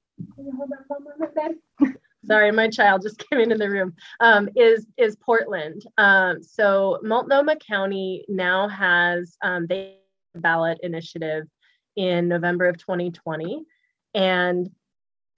Sorry, 2.26 2.52
my 2.52 2.68
child 2.68 3.02
just 3.02 3.18
came 3.30 3.40
into 3.40 3.56
the 3.56 3.68
room. 3.68 3.94
Um, 4.20 4.48
is 4.56 4.86
is 4.96 5.16
Portland? 5.16 5.82
Um, 5.98 6.42
so 6.42 6.98
Multnomah 7.02 7.56
County 7.56 8.24
now 8.28 8.68
has 8.68 9.36
um, 9.42 9.66
they 9.66 10.00
ballot 10.34 10.78
initiative 10.82 11.46
in 11.96 12.28
November 12.28 12.66
of 12.66 12.78
2020. 12.78 13.64
And 14.14 14.70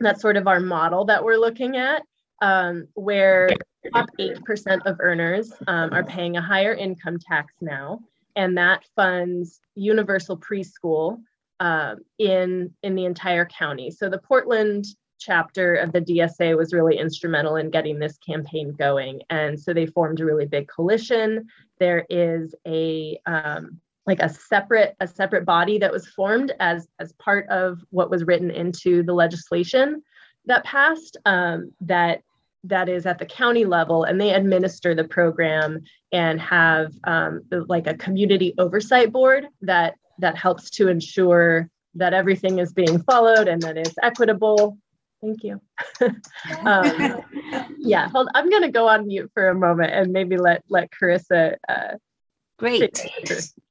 that's 0.00 0.20
sort 0.20 0.37
of 0.37 0.46
our 0.46 0.61
model 0.61 1.04
that 1.06 1.24
we're 1.24 1.37
looking 1.37 1.76
at, 1.76 2.02
um, 2.40 2.88
where 2.94 3.48
top 3.92 4.08
8% 4.18 4.87
of 4.87 4.96
earners 5.00 5.52
um, 5.66 5.92
are 5.92 6.04
paying 6.04 6.37
a 6.37 6.42
higher 6.42 6.74
income 6.74 7.18
tax 7.18 7.52
now. 7.61 8.00
And 8.37 8.57
that 8.59 8.85
funds 8.97 9.61
universal 9.75 10.37
preschool 10.37 11.18
uh, 11.61 11.97
in, 12.18 12.73
in 12.83 12.95
the 12.95 13.05
entire 13.05 13.47
county. 13.47 13.90
So 13.90 14.09
the 14.09 14.18
Portland 14.18 14.87
chapter 15.23 15.77
of 15.77 15.92
the 15.92 16.01
DSA 16.01 16.57
was 16.57 16.73
really 16.73 16.99
instrumental 16.99 17.57
in 17.57 17.71
getting 17.71 17.99
this 17.99 18.18
campaign 18.18 18.73
going. 18.73 19.23
And 19.31 19.59
so 19.59 19.73
they 19.73 19.87
formed 19.87 20.21
a 20.21 20.25
really 20.25 20.47
big 20.47 20.68
coalition. 20.68 21.47
There 21.79 22.05
is 22.11 22.55
a 22.66 23.18
um, 23.27 23.81
like 24.05 24.21
a 24.21 24.29
separate 24.29 24.97
a 25.01 25.07
separate 25.07 25.45
body 25.45 25.79
that 25.79 25.92
was 25.92 26.09
formed 26.09 26.53
as 26.59 26.88
as 26.99 27.12
part 27.12 27.49
of 27.49 27.79
what 27.90 28.11
was 28.11 28.25
written 28.25 28.51
into 28.51 29.03
the 29.05 29.12
legislation 29.12 30.03
that 30.47 30.64
passed 30.64 31.16
um, 31.25 31.73
that 31.81 32.23
that 32.64 32.88
is 32.88 33.07
at 33.07 33.18
the 33.18 33.27
county 33.27 33.64
level 33.64 34.05
and 34.05 34.20
they 34.20 34.33
administer 34.33 34.94
the 34.94 35.05
program 35.05 35.83
and 36.12 36.40
have 36.40 36.92
um, 37.05 37.42
like 37.51 37.87
a 37.87 37.94
community 37.94 38.55
oversight 38.59 39.12
board 39.12 39.46
that 39.61 39.94
that 40.18 40.37
helps 40.37 40.70
to 40.70 40.88
ensure 40.88 41.68
that 41.94 42.14
everything 42.14 42.59
is 42.59 42.72
being 42.72 43.03
followed 43.03 43.48
and 43.48 43.62
that 43.62 43.77
it's 43.77 43.94
equitable 44.03 44.79
thank 45.20 45.42
you 45.42 45.61
um, 46.64 47.22
yeah 47.79 48.09
hold, 48.11 48.29
i'm 48.35 48.48
going 48.48 48.62
to 48.62 48.70
go 48.70 48.88
on 48.88 49.07
mute 49.07 49.31
for 49.35 49.48
a 49.48 49.55
moment 49.55 49.92
and 49.92 50.12
maybe 50.12 50.37
let 50.37 50.62
let 50.68 50.90
carissa 50.90 51.57
uh, 51.68 51.94
Great. 52.59 52.94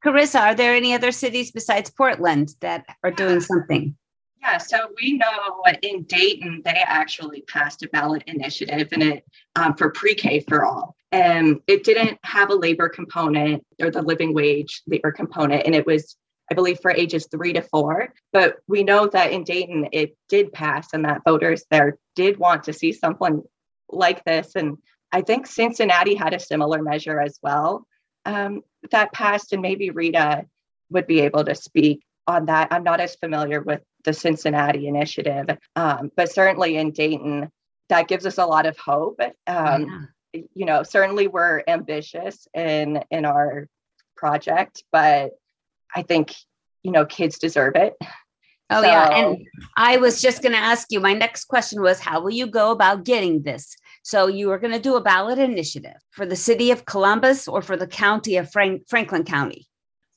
Carissa, 0.04 0.42
are 0.42 0.56
there 0.56 0.76
any 0.76 0.94
other 0.94 1.14
cities 1.14 1.50
besides 1.50 1.90
Portland 1.90 2.56
that 2.60 2.86
are 3.06 3.12
doing 3.12 3.40
something? 3.40 3.96
Yeah, 4.42 4.58
so 4.58 4.88
we 5.00 5.14
know 5.14 5.64
in 5.84 6.04
Dayton, 6.04 6.62
they 6.66 6.82
actually 6.86 7.42
passed 7.42 7.84
a 7.84 7.90
ballot 7.90 8.24
initiative 8.26 8.90
and 8.92 9.04
it 9.04 9.24
um, 9.56 9.76
for 9.76 9.92
pre-K 9.92 10.40
for 10.42 10.66
all. 10.66 10.96
And 11.12 11.60
it 11.68 11.84
didn't 11.84 12.18
have 12.24 12.50
a 12.50 12.56
labor 12.56 12.90
component 12.90 13.64
or 13.80 13.92
the 13.92 14.02
living 14.02 14.34
wage 14.34 14.82
labor 14.88 15.12
component. 15.12 15.66
And 15.66 15.76
it 15.76 15.86
was, 15.86 16.16
I 16.50 16.56
believe, 16.56 16.80
for 16.80 16.90
ages 16.90 17.28
three 17.30 17.54
to 17.54 17.62
four. 17.62 18.14
But 18.34 18.58
we 18.68 18.84
know 18.84 19.08
that 19.08 19.32
in 19.32 19.44
Dayton, 19.44 19.90
it 19.92 20.18
did 20.28 20.52
pass 20.54 20.94
and 20.94 21.06
that 21.06 21.22
voters 21.24 21.66
there 21.70 22.00
did 22.16 22.38
want 22.38 22.64
to 22.64 22.74
see 22.74 22.94
something 22.94 23.44
like 23.90 24.24
this. 24.24 24.56
And 24.56 24.78
I 25.12 25.22
think 25.22 25.46
Cincinnati 25.46 26.16
had 26.16 26.34
a 26.34 26.40
similar 26.40 26.82
measure 26.82 27.20
as 27.20 27.38
well 27.44 27.86
um, 28.26 28.62
that 28.92 29.14
passed, 29.14 29.54
and 29.54 29.62
maybe 29.62 29.90
Rita 29.90 30.46
would 30.90 31.08
be 31.08 31.22
able 31.22 31.44
to 31.46 31.56
speak 31.56 32.02
on 32.28 32.46
that. 32.46 32.70
I'm 32.72 32.84
not 32.84 33.00
as 33.00 33.16
familiar 33.16 33.62
with 33.62 33.82
the 34.04 34.14
Cincinnati 34.14 34.88
initiative, 34.88 35.58
um, 35.76 36.12
but 36.16 36.32
certainly 36.32 36.78
in 36.78 36.92
Dayton, 36.92 37.50
that 37.90 38.08
gives 38.08 38.26
us 38.26 38.38
a 38.38 38.46
lot 38.46 38.66
of 38.66 38.78
hope. 38.78 39.20
Um, 39.48 40.10
yeah. 40.34 40.42
You 40.54 40.66
know, 40.66 40.84
certainly 40.84 41.28
we're 41.28 41.62
ambitious 41.68 42.48
in 42.54 43.04
in 43.12 43.26
our 43.26 43.68
project, 44.16 44.84
but 44.92 45.32
I 45.94 46.04
think 46.04 46.34
you 46.84 46.92
know 46.92 47.06
kids 47.06 47.38
deserve 47.38 47.76
it. 47.76 47.94
Oh 48.70 48.82
so, 48.82 48.88
yeah, 48.88 49.10
and 49.10 49.38
I 49.76 49.98
was 49.98 50.22
just 50.22 50.42
going 50.42 50.54
to 50.54 50.58
ask 50.58 50.88
you. 50.90 51.02
My 51.02 51.14
next 51.14 51.46
question 51.46 51.82
was, 51.82 52.00
how 52.00 52.22
will 52.22 52.32
you 52.32 52.48
go 52.48 52.72
about 52.72 53.04
getting 53.04 53.44
this? 53.44 53.76
So 54.04 54.28
you 54.28 54.50
are 54.52 54.58
going 54.58 54.74
to 54.74 54.80
do 54.80 54.96
a 54.96 55.02
ballot 55.02 55.38
initiative 55.38 55.98
for 56.12 56.26
the 56.26 56.38
city 56.38 56.72
of 56.72 56.86
Columbus 56.86 57.50
or 57.50 57.62
for 57.62 57.76
the 57.76 57.88
county 57.88 58.38
of 58.38 58.50
Frank- 58.50 58.84
Franklin 58.88 59.26
County. 59.26 59.68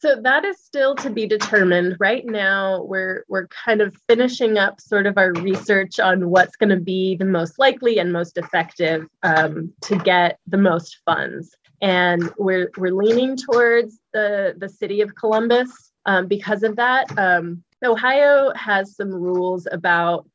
So 0.00 0.20
that 0.22 0.44
is 0.44 0.59
still 0.59 0.94
to 0.96 1.11
be 1.11 1.26
determined. 1.26 1.96
Right 1.98 2.26
now, 2.26 2.83
we're 2.83 3.24
we're 3.28 3.46
kind 3.48 3.80
of 3.80 3.96
finishing 4.07 4.59
up 4.59 4.80
sort 4.80 5.07
of 5.07 5.16
our 5.16 5.33
research 5.33 5.98
on 5.98 6.28
what's 6.28 6.57
going 6.57 6.70
to 6.70 6.80
be 6.80 7.16
the 7.16 7.24
most 7.24 7.59
likely 7.59 7.98
and 7.98 8.12
most 8.12 8.37
effective 8.37 9.07
um, 9.22 9.72
to 9.83 9.96
get 9.96 10.38
the 10.46 10.59
most 10.59 10.98
funds. 11.07 11.54
And 11.80 12.30
we're 12.38 12.70
we're 12.76 12.94
leaning 12.94 13.37
towards 13.37 13.98
the 14.12 14.54
the 14.59 14.68
city 14.68 15.00
of 15.00 15.14
Columbus 15.14 15.92
um, 16.07 16.26
because 16.26 16.62
of 16.62 16.76
that. 16.76 17.07
Um, 17.18 17.62
Ohio 17.83 18.52
has 18.54 18.96
some 18.96 19.11
rules 19.11 19.66
about 19.70 20.26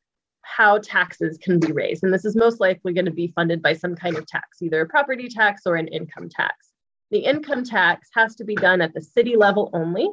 how 0.42 0.78
taxes 0.78 1.38
can 1.38 1.58
be 1.60 1.72
raised. 1.72 2.02
And 2.02 2.12
this 2.12 2.24
is 2.24 2.34
most 2.34 2.60
likely 2.60 2.92
going 2.92 3.04
to 3.04 3.10
be 3.10 3.32
funded 3.34 3.62
by 3.62 3.72
some 3.74 3.94
kind 3.94 4.16
of 4.16 4.26
tax, 4.26 4.62
either 4.62 4.80
a 4.80 4.88
property 4.88 5.28
tax 5.28 5.62
or 5.64 5.76
an 5.76 5.88
income 5.88 6.28
tax. 6.28 6.69
The 7.10 7.18
income 7.18 7.64
tax 7.64 8.08
has 8.14 8.36
to 8.36 8.44
be 8.44 8.54
done 8.54 8.80
at 8.80 8.94
the 8.94 9.00
city 9.00 9.36
level 9.36 9.70
only, 9.72 10.08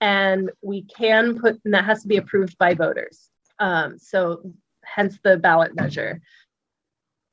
and 0.00 0.50
we 0.62 0.82
can 0.82 1.38
put, 1.38 1.60
and 1.64 1.74
that 1.74 1.84
has 1.84 2.02
to 2.02 2.08
be 2.08 2.16
approved 2.16 2.58
by 2.58 2.74
voters. 2.74 3.30
Um, 3.60 3.98
so, 3.98 4.52
hence 4.84 5.18
the 5.22 5.36
ballot 5.36 5.76
measure. 5.76 6.20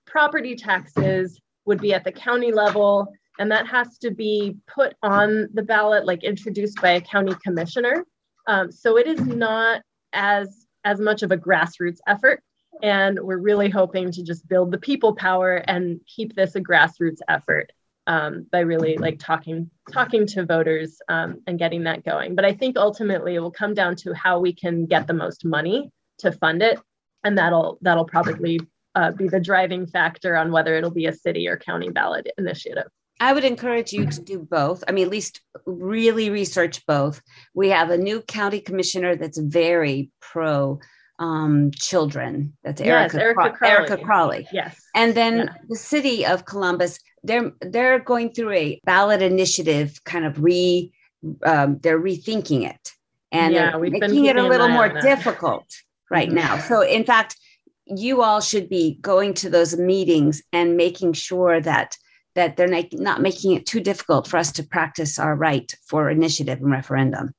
Property 0.06 0.56
taxes 0.56 1.40
would 1.66 1.82
be 1.82 1.94
at 1.94 2.04
the 2.04 2.12
county 2.12 2.52
level, 2.52 3.08
and 3.40 3.52
that 3.52 3.66
has 3.68 3.98
to 4.00 4.12
be 4.12 4.58
put 4.68 4.96
on 5.02 5.50
the 5.54 5.64
ballot, 5.64 6.06
like 6.06 6.24
introduced 6.24 6.80
by 6.80 6.92
a 6.92 7.02
county 7.02 7.34
commissioner. 7.44 8.06
Um, 8.46 8.72
so, 8.72 8.98
it 8.98 9.08
is 9.08 9.22
not 9.22 9.82
as 10.14 10.68
as 10.84 11.00
much 11.00 11.24
of 11.24 11.32
a 11.32 11.38
grassroots 11.38 12.00
effort. 12.08 12.44
And 12.84 13.20
we're 13.20 13.40
really 13.40 13.70
hoping 13.70 14.12
to 14.12 14.24
just 14.24 14.48
build 14.48 14.72
the 14.72 14.78
people 14.78 15.16
power 15.16 15.56
and 15.68 16.00
keep 16.06 16.36
this 16.36 16.56
a 16.56 16.62
grassroots 16.62 17.20
effort 17.28 17.72
um, 18.08 18.48
by 18.52 18.60
really 18.60 18.98
like 18.98 19.20
talking 19.20 19.70
talking 19.92 20.26
to 20.28 20.46
voters 20.46 20.98
um, 21.10 21.42
and 21.46 21.60
getting 21.60 21.84
that 21.84 22.04
going. 22.04 22.36
But 22.36 22.46
I 22.46 22.54
think 22.54 22.78
ultimately 22.78 23.36
it 23.36 23.40
will 23.40 23.52
come 23.52 23.74
down 23.74 23.96
to 23.98 24.14
how 24.14 24.40
we 24.40 24.54
can 24.54 24.86
get 24.86 25.06
the 25.06 25.14
most 25.14 25.46
money 25.46 25.92
to 26.20 26.32
fund 26.32 26.64
it, 26.64 26.80
and 27.24 27.38
that'll 27.38 27.78
that'll 27.82 28.06
probably 28.06 28.60
uh, 28.96 29.12
be 29.12 29.28
the 29.28 29.40
driving 29.40 29.86
factor 29.86 30.36
on 30.36 30.52
whether 30.52 30.76
it'll 30.76 30.90
be 30.90 31.06
a 31.06 31.14
city 31.14 31.48
or 31.48 31.58
county 31.58 31.90
ballot 31.90 32.28
initiative. 32.38 32.88
I 33.20 33.34
would 33.34 33.44
encourage 33.44 33.94
you 33.94 34.06
to 34.06 34.22
do 34.22 34.40
both. 34.40 34.84
I 34.88 34.92
mean, 34.92 35.06
at 35.06 35.12
least 35.12 35.42
really 35.66 36.30
research 36.30 36.86
both. 36.86 37.22
We 37.54 37.70
have 37.70 37.90
a 37.90 37.98
new 37.98 38.22
county 38.22 38.60
commissioner 38.60 39.16
that's 39.16 39.40
very 39.40 40.12
pro 40.20 40.80
um, 41.20 41.72
children. 41.72 42.56
That's 42.64 42.80
yes, 42.80 43.16
Erica, 43.16 43.22
Erica, 43.22 43.58
Crawley. 43.58 43.72
Erica 43.72 43.98
Crawley. 43.98 44.48
Yes. 44.52 44.80
And 44.96 45.16
then 45.16 45.38
yeah. 45.38 45.54
the 45.68 45.76
city 45.76 46.26
of 46.26 46.46
Columbus, 46.46 47.00
they're 47.28 47.52
they're 47.62 48.00
going 48.00 48.32
through 48.32 48.52
a 48.54 48.82
ballot 48.84 49.22
initiative, 49.22 50.04
kind 50.04 50.26
of 50.26 50.42
re 50.42 50.92
um, 51.44 51.80
they're 51.80 52.00
rethinking 52.00 52.70
it 52.70 52.94
and 53.32 53.54
yeah, 53.54 53.78
making 53.78 54.26
it 54.26 54.38
a 54.38 54.44
little 54.44 54.70
more 54.70 54.90
difficult 54.90 55.66
right 56.10 56.30
mm-hmm. 56.30 56.38
now. 56.38 56.60
So 56.60 56.82
in 56.82 57.04
fact, 57.04 57.36
you 57.86 58.22
all 58.22 58.42
should 58.42 58.70
be 58.70 58.98
going 59.02 59.34
to 59.36 59.50
those 59.50 59.78
meetings 59.78 60.42
and 60.52 60.78
making 60.78 61.14
sure 61.14 61.62
that 61.62 61.98
that 62.36 62.56
they're 62.56 62.68
not 62.68 63.22
making 63.22 63.54
it 63.54 63.66
too 63.66 63.80
difficult 63.80 64.28
for 64.28 64.38
us 64.38 64.52
to 64.54 64.64
practice 64.64 65.18
our 65.18 65.36
right 65.36 65.74
for 65.88 66.10
initiative 66.10 66.60
and 66.62 66.72
referendum. 66.72 67.34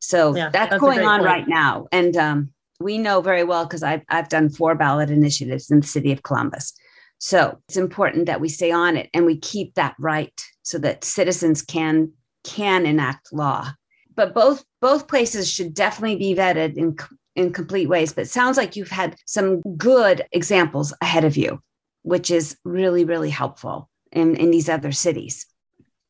So 0.00 0.34
yeah, 0.34 0.48
that's, 0.48 0.70
that's, 0.70 0.80
going 0.80 1.00
on 1.00 1.20
point. 1.20 1.28
right 1.28 1.48
now. 1.48 1.86
And 1.92 2.16
um, 2.16 2.52
we 2.80 2.96
know 2.96 3.20
very 3.20 3.44
well 3.44 3.64
because 3.66 3.82
I've, 3.82 4.02
I've 4.08 4.30
done 4.30 4.48
four 4.48 4.74
ballot 4.74 5.10
initiatives 5.10 5.70
in 5.70 5.80
the 5.80 5.86
city 5.86 6.12
of 6.12 6.22
Columbus. 6.22 6.72
So 7.18 7.58
it's 7.68 7.76
important 7.76 8.26
that 8.26 8.40
we 8.40 8.48
stay 8.48 8.70
on 8.70 8.96
it 8.96 9.10
and 9.12 9.26
we 9.26 9.38
keep 9.38 9.74
that 9.74 9.94
right 9.98 10.32
so 10.62 10.78
that 10.78 11.04
citizens 11.04 11.62
can 11.62 12.12
can 12.44 12.86
enact 12.86 13.32
law. 13.32 13.72
But 14.14 14.34
both 14.34 14.64
both 14.80 15.08
places 15.08 15.50
should 15.50 15.74
definitely 15.74 16.16
be 16.16 16.34
vetted 16.34 16.76
in 16.76 16.96
in 17.34 17.52
complete 17.52 17.88
ways. 17.88 18.12
But 18.12 18.22
it 18.22 18.30
sounds 18.30 18.56
like 18.56 18.76
you've 18.76 18.88
had 18.88 19.16
some 19.26 19.60
good 19.76 20.24
examples 20.32 20.94
ahead 21.00 21.24
of 21.24 21.36
you, 21.36 21.60
which 22.02 22.30
is 22.30 22.56
really 22.64 23.04
really 23.04 23.30
helpful 23.30 23.88
in 24.12 24.36
in 24.36 24.50
these 24.50 24.68
other 24.68 24.92
cities. 24.92 25.46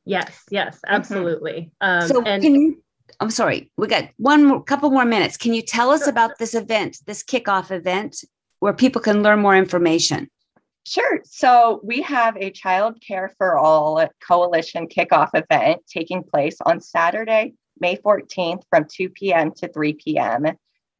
Yes, 0.04 0.42
yes, 0.50 0.76
mm-hmm. 0.76 0.94
absolutely. 0.94 1.72
Mm-hmm. 1.82 2.02
Um, 2.02 2.08
so 2.08 2.22
and- 2.22 2.42
can 2.42 2.54
you 2.54 2.82
I'm 3.20 3.30
sorry, 3.30 3.70
we 3.76 3.88
got 3.88 4.08
one 4.16 4.44
more, 4.44 4.62
couple 4.62 4.90
more 4.90 5.04
minutes. 5.04 5.36
Can 5.36 5.54
you 5.54 5.62
tell 5.62 5.90
us 5.90 6.06
about 6.06 6.38
this 6.38 6.54
event, 6.54 6.98
this 7.06 7.24
kickoff 7.24 7.70
event, 7.70 8.22
where 8.60 8.72
people 8.72 9.00
can 9.00 9.22
learn 9.22 9.40
more 9.40 9.56
information? 9.56 10.28
Sure. 10.88 11.20
So 11.24 11.80
we 11.84 12.00
have 12.00 12.38
a 12.38 12.50
Child 12.50 12.98
Care 13.06 13.30
for 13.36 13.58
All 13.58 14.02
Coalition 14.26 14.88
kickoff 14.88 15.28
event 15.34 15.82
taking 15.86 16.22
place 16.22 16.56
on 16.64 16.80
Saturday, 16.80 17.52
May 17.78 17.96
14th 17.96 18.62
from 18.70 18.86
2 18.90 19.10
p.m. 19.10 19.52
to 19.56 19.68
3 19.68 19.92
p.m. 19.92 20.46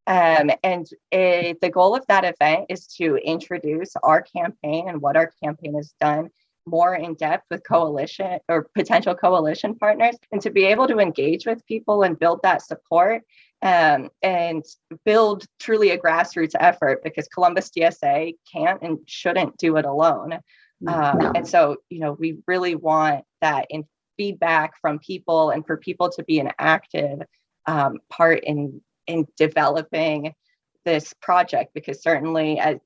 Um, 0.07 0.51
and 0.63 0.87
it, 1.11 1.63
the 1.63 1.71
goal 1.71 1.97
of 1.97 2.05
that 2.09 2.27
event 2.27 2.67
is 2.69 2.87
to 2.99 3.17
introduce 3.17 3.97
our 4.03 4.21
campaign 4.21 4.91
and 4.91 5.01
what 5.01 5.17
our 5.17 5.33
campaign 5.43 5.75
has 5.77 5.95
done 5.99 6.29
more 6.67 6.95
in 6.95 7.15
depth 7.15 7.47
with 7.51 7.67
coalition 7.67 8.41
or 8.47 8.69
potential 8.75 9.15
coalition 9.15 9.75
partners 9.75 10.17
and 10.33 10.43
to 10.43 10.51
be 10.51 10.65
able 10.65 10.87
to 10.89 10.99
engage 10.99 11.47
with 11.47 11.65
people 11.67 12.03
and 12.03 12.19
build 12.19 12.41
that 12.43 12.61
support 12.61 13.23
um, 13.63 14.11
and 14.23 14.65
build 15.05 15.45
truly 15.59 15.91
a 15.91 15.99
grassroots 15.99 16.55
effort 16.59 17.03
because 17.03 17.29
Columbus 17.29 17.71
DSA 17.71 18.35
can't 18.53 18.81
and 18.83 18.99
shouldn't 19.07 19.57
do 19.57 19.77
it 19.77 19.85
alone. 19.85 20.39
Um, 20.87 21.33
and 21.35 21.47
so, 21.47 21.79
you 21.91 21.99
know, 21.99 22.13
we 22.13 22.39
really 22.47 22.77
want 22.77 23.25
that 23.41 23.67
in 23.71 23.85
feedback 24.17 24.75
from 24.81 24.99
people 25.01 25.51
and 25.51 25.67
for 25.67 25.77
people 25.77 26.09
to 26.11 26.23
be 26.23 26.39
an 26.39 26.53
active 26.59 27.21
um, 27.67 27.99
part 28.11 28.45
in 28.45 28.81
in 29.07 29.27
developing 29.37 30.35
this 30.85 31.15
project 31.21 31.73
because 31.75 32.03
certainly 32.03 32.59
as 32.59 32.77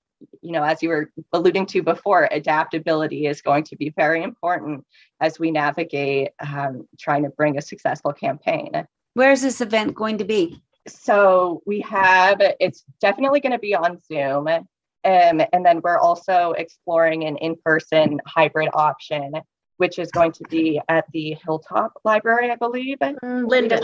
you 0.41 0.53
know, 0.53 0.63
as 0.63 0.83
you 0.83 0.89
were 0.89 1.11
alluding 1.33 1.67
to 1.67 1.83
before, 1.83 2.29
adaptability 2.31 3.27
is 3.27 3.43
going 3.43 3.65
to 3.65 3.77
be 3.77 3.91
very 3.91 4.23
important 4.23 4.85
as 5.21 5.39
we 5.39 5.51
navigate 5.51 6.31
um, 6.39 6.87
trying 6.99 7.25
to 7.25 7.31
bring 7.31 7.59
a 7.59 7.63
successful 7.63 8.13
campaign. 8.13 8.71
Where 9.15 9.33
is 9.33 9.43
this 9.43 9.61
event 9.61 9.95
going 9.95 10.19
to 10.19 10.25
be? 10.25 10.63
So 10.89 11.63
we 11.67 11.81
have, 11.81 12.39
it's 12.41 12.85
definitely 13.01 13.41
going 13.41 13.53
to 13.53 13.59
be 13.59 13.75
on 13.75 14.01
Zoom. 14.11 14.49
Um, 14.49 14.67
and 15.53 15.65
then 15.65 15.81
we're 15.83 15.99
also 15.99 16.53
exploring 16.53 17.25
an 17.25 17.37
in 17.39 17.57
person 17.65 18.21
hybrid 18.27 18.69
option 18.73 19.35
which 19.83 19.99
is 19.99 20.13
going 20.13 20.31
to 20.31 20.45
be 20.49 20.81
at 20.89 21.05
the 21.13 21.37
Hilltop 21.45 21.93
Library, 22.05 22.53
I 22.53 22.55
believe. 22.55 22.99
Mm, 23.01 23.49
Linden. 23.49 23.81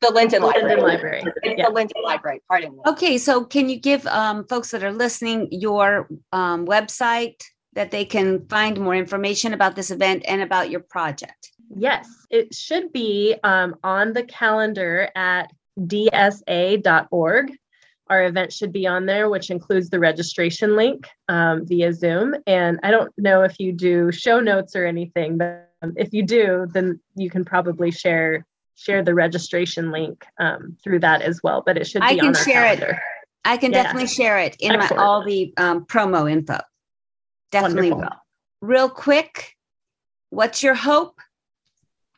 The 0.00 0.10
Linden 0.10 0.42
Library. 0.42 0.68
Linden 0.68 0.86
Library. 0.86 1.22
It's 1.42 1.58
yeah. 1.58 1.66
the 1.66 1.72
Linden 1.74 2.02
Library, 2.02 2.42
pardon 2.48 2.72
me. 2.72 2.78
Okay, 2.86 3.18
so 3.18 3.44
can 3.44 3.68
you 3.68 3.76
give 3.78 4.06
um, 4.06 4.46
folks 4.46 4.70
that 4.70 4.82
are 4.82 4.90
listening 4.90 5.48
your 5.50 6.08
um, 6.32 6.66
website 6.66 7.42
that 7.74 7.90
they 7.90 8.06
can 8.06 8.46
find 8.48 8.80
more 8.80 8.94
information 8.94 9.52
about 9.52 9.76
this 9.76 9.90
event 9.90 10.24
and 10.26 10.40
about 10.40 10.70
your 10.70 10.80
project? 10.80 11.52
Yes, 11.76 12.08
it 12.30 12.54
should 12.54 12.92
be 12.92 13.36
um, 13.42 13.76
on 13.82 14.12
the 14.12 14.22
calendar 14.22 15.10
at 15.14 15.52
dsa.org 15.78 17.50
our 18.08 18.24
event 18.24 18.52
should 18.52 18.72
be 18.72 18.86
on 18.86 19.06
there, 19.06 19.30
which 19.30 19.50
includes 19.50 19.88
the 19.88 19.98
registration 19.98 20.76
link 20.76 21.08
um, 21.28 21.66
via 21.66 21.92
Zoom. 21.92 22.34
And 22.46 22.78
I 22.82 22.90
don't 22.90 23.12
know 23.16 23.42
if 23.42 23.58
you 23.58 23.72
do 23.72 24.12
show 24.12 24.40
notes 24.40 24.76
or 24.76 24.84
anything, 24.84 25.38
but 25.38 25.70
um, 25.82 25.94
if 25.96 26.12
you 26.12 26.22
do, 26.22 26.66
then 26.72 27.00
you 27.16 27.30
can 27.30 27.44
probably 27.44 27.90
share 27.90 28.46
share 28.76 29.04
the 29.04 29.14
registration 29.14 29.92
link 29.92 30.24
um, 30.38 30.76
through 30.82 30.98
that 30.98 31.22
as 31.22 31.40
well. 31.42 31.62
But 31.64 31.78
it 31.78 31.86
should 31.86 32.02
be 32.02 32.08
I 32.08 32.16
can 32.16 32.34
share 32.34 32.64
calendar. 32.64 32.90
it. 32.90 32.98
I 33.44 33.56
can 33.56 33.72
yeah. 33.72 33.84
definitely 33.84 34.08
share 34.08 34.38
it 34.38 34.56
in 34.58 34.78
my, 34.78 34.88
all 34.96 35.24
the 35.24 35.54
um, 35.56 35.84
promo 35.86 36.30
info. 36.30 36.58
Definitely 37.52 37.92
will. 37.92 38.08
Real 38.60 38.88
quick, 38.88 39.54
what's 40.30 40.62
your 40.62 40.74
hope 40.74 41.20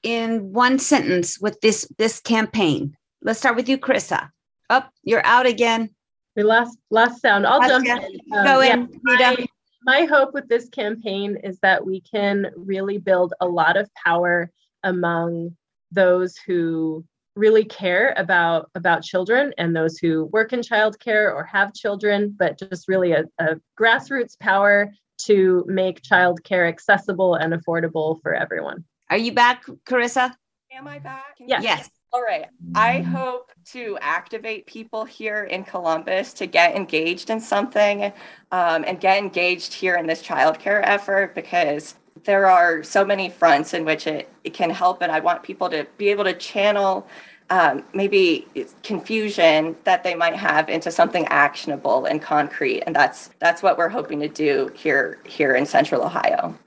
in 0.06 0.52
one 0.52 0.78
sentence 0.78 1.40
with 1.40 1.60
this 1.60 1.86
this 1.98 2.20
campaign? 2.20 2.96
Let's 3.22 3.40
start 3.40 3.56
with 3.56 3.68
you, 3.68 3.76
Carissa. 3.76 4.30
Up, 4.70 4.84
oh, 4.86 4.90
you're 5.02 5.26
out 5.26 5.46
again. 5.46 5.90
We 6.36 6.44
lost 6.44 6.78
last 6.90 7.20
sound. 7.20 7.46
I'll 7.46 7.58
last 7.58 7.84
jump 7.84 8.02
in. 8.02 8.38
Um, 8.38 8.44
Go 8.44 8.60
in, 8.60 8.88
yeah, 9.18 9.34
my, 9.34 9.46
my 9.82 10.04
hope 10.04 10.32
with 10.32 10.48
this 10.48 10.68
campaign 10.68 11.36
is 11.42 11.58
that 11.60 11.84
we 11.84 12.00
can 12.00 12.50
really 12.56 12.98
build 12.98 13.34
a 13.40 13.46
lot 13.46 13.76
of 13.76 13.90
power 13.94 14.50
among 14.84 15.56
those 15.90 16.36
who 16.36 17.04
really 17.34 17.64
care 17.64 18.14
about 18.16 18.70
about 18.76 19.02
children 19.02 19.52
and 19.58 19.74
those 19.74 19.98
who 19.98 20.26
work 20.26 20.52
in 20.52 20.60
childcare 20.60 21.34
or 21.34 21.44
have 21.44 21.74
children, 21.74 22.34
but 22.38 22.58
just 22.58 22.86
really 22.86 23.12
a, 23.12 23.24
a 23.38 23.56
grassroots 23.78 24.38
power 24.38 24.92
to 25.18 25.64
make 25.66 26.02
childcare 26.02 26.68
accessible 26.68 27.34
and 27.34 27.52
affordable 27.52 28.20
for 28.22 28.34
everyone. 28.34 28.84
Are 29.10 29.16
you 29.16 29.32
back, 29.32 29.64
Carissa? 29.84 30.34
Am 30.72 30.88
I 30.88 30.98
back? 30.98 31.36
Yes. 31.38 31.62
Yes. 31.62 31.90
All 32.12 32.22
right. 32.22 32.46
I 32.74 33.00
hope 33.00 33.52
to 33.72 33.98
activate 34.00 34.66
people 34.66 35.04
here 35.04 35.44
in 35.44 35.64
Columbus 35.64 36.32
to 36.34 36.46
get 36.46 36.74
engaged 36.74 37.30
in 37.30 37.40
something 37.40 38.04
um, 38.52 38.84
and 38.86 38.98
get 39.00 39.18
engaged 39.18 39.74
here 39.74 39.96
in 39.96 40.06
this 40.06 40.22
childcare 40.22 40.80
effort 40.82 41.34
because 41.34 41.94
there 42.24 42.46
are 42.46 42.82
so 42.82 43.04
many 43.04 43.28
fronts 43.28 43.74
in 43.74 43.84
which 43.84 44.06
it, 44.06 44.30
it 44.44 44.54
can 44.54 44.70
help. 44.70 45.02
And 45.02 45.12
I 45.12 45.20
want 45.20 45.42
people 45.42 45.68
to 45.70 45.86
be 45.98 46.08
able 46.08 46.24
to 46.24 46.34
channel 46.34 47.06
um, 47.50 47.84
maybe 47.94 48.48
confusion 48.82 49.76
that 49.84 50.02
they 50.02 50.14
might 50.14 50.34
have 50.34 50.68
into 50.68 50.90
something 50.90 51.26
actionable 51.26 52.06
and 52.06 52.20
concrete. 52.20 52.82
And 52.82 52.96
that's 52.96 53.30
that's 53.38 53.62
what 53.62 53.78
we're 53.78 53.88
hoping 53.88 54.20
to 54.20 54.28
do 54.28 54.70
here 54.74 55.20
here 55.24 55.54
in 55.54 55.64
Central 55.66 56.02
Ohio. 56.02 56.58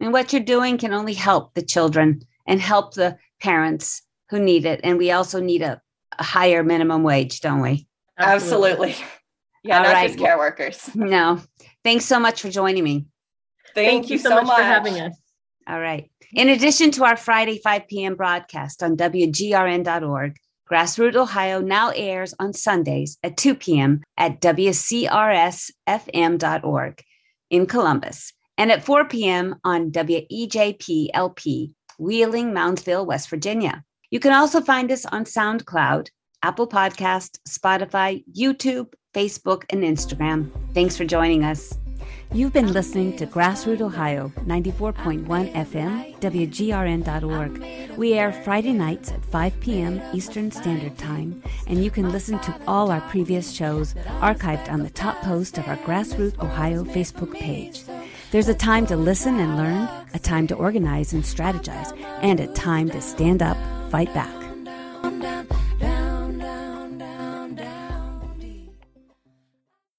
And 0.00 0.12
what 0.12 0.32
you're 0.32 0.42
doing 0.42 0.78
can 0.78 0.92
only 0.92 1.14
help 1.14 1.54
the 1.54 1.62
children 1.62 2.22
and 2.46 2.60
help 2.60 2.94
the 2.94 3.18
parents 3.40 4.02
who 4.30 4.38
need 4.38 4.64
it. 4.64 4.80
And 4.84 4.98
we 4.98 5.10
also 5.10 5.40
need 5.40 5.62
a, 5.62 5.80
a 6.18 6.22
higher 6.22 6.62
minimum 6.62 7.02
wage, 7.02 7.40
don't 7.40 7.60
we? 7.60 7.86
Absolutely. 8.18 8.96
Yeah, 9.64 9.78
All 9.78 9.84
not 9.84 9.92
right. 9.92 10.06
just 10.06 10.18
care 10.18 10.38
workers. 10.38 10.88
No. 10.94 11.40
Thanks 11.82 12.04
so 12.04 12.20
much 12.20 12.42
for 12.42 12.48
joining 12.48 12.84
me. 12.84 13.06
Thank, 13.74 13.90
Thank 13.90 14.10
you, 14.10 14.16
you, 14.16 14.22
so, 14.22 14.30
much, 14.30 14.46
much 14.46 14.56
for 14.56 14.62
having 14.62 15.00
us. 15.00 15.14
All 15.68 15.80
right. 15.80 16.10
In 16.32 16.48
addition 16.48 16.90
to 16.92 17.04
our 17.04 17.16
Friday 17.16 17.58
5 17.58 17.88
p.m. 17.88 18.14
broadcast 18.14 18.82
on 18.82 18.96
WGRN.org, 18.96 20.36
Grassroot 20.70 21.16
Ohio 21.16 21.60
now 21.60 21.90
airs 21.90 22.34
on 22.38 22.52
Sundays 22.52 23.18
at 23.22 23.36
2 23.36 23.54
p.m. 23.54 24.02
at 24.16 24.40
WCRSFM.org 24.40 25.72
in 27.50 27.66
Columbus 27.66 28.32
and 28.58 28.70
at 28.70 28.84
4 28.84 29.06
p.m. 29.06 29.54
on 29.64 29.90
WEJPLP, 29.92 31.72
Wheeling, 31.98 32.52
Moundsville, 32.52 33.06
West 33.06 33.30
Virginia. 33.30 33.82
You 34.10 34.20
can 34.20 34.32
also 34.32 34.60
find 34.60 34.90
us 34.92 35.06
on 35.06 35.24
SoundCloud, 35.24 36.08
Apple 36.42 36.68
Podcast, 36.68 37.38
Spotify, 37.48 38.24
YouTube, 38.36 38.92
Facebook, 39.14 39.64
and 39.70 39.82
Instagram. 39.82 40.50
Thanks 40.74 40.96
for 40.96 41.04
joining 41.04 41.44
us. 41.44 41.72
You've 42.32 42.52
been 42.52 42.74
listening 42.74 43.16
to 43.16 43.26
Grassroot 43.26 43.80
Ohio, 43.80 44.30
94.1 44.44 45.26
FM, 45.54 46.20
WGRN.org. 46.20 47.96
We 47.96 48.14
air 48.14 48.32
Friday 48.32 48.72
nights 48.72 49.10
at 49.10 49.24
5 49.24 49.60
p.m. 49.60 50.02
Eastern 50.12 50.50
Standard 50.50 50.98
Time, 50.98 51.42
and 51.66 51.82
you 51.82 51.90
can 51.90 52.12
listen 52.12 52.38
to 52.40 52.54
all 52.66 52.90
our 52.90 53.00
previous 53.02 53.50
shows 53.52 53.94
archived 54.20 54.70
on 54.70 54.82
the 54.82 54.90
top 54.90 55.20
post 55.22 55.56
of 55.56 55.66
our 55.68 55.78
Grassroot 55.78 56.38
Ohio 56.38 56.84
Facebook 56.84 57.32
page. 57.32 57.84
There's 58.30 58.48
a 58.48 58.54
time 58.54 58.84
to 58.88 58.96
listen 58.96 59.40
and 59.40 59.56
learn, 59.56 59.88
a 60.12 60.18
time 60.18 60.46
to 60.48 60.54
organize 60.54 61.14
and 61.14 61.22
strategize, 61.22 61.98
and 62.22 62.38
a 62.40 62.46
time 62.48 62.90
to 62.90 63.00
stand 63.00 63.42
up, 63.42 63.56
fight 63.90 64.12
back. 64.12 64.34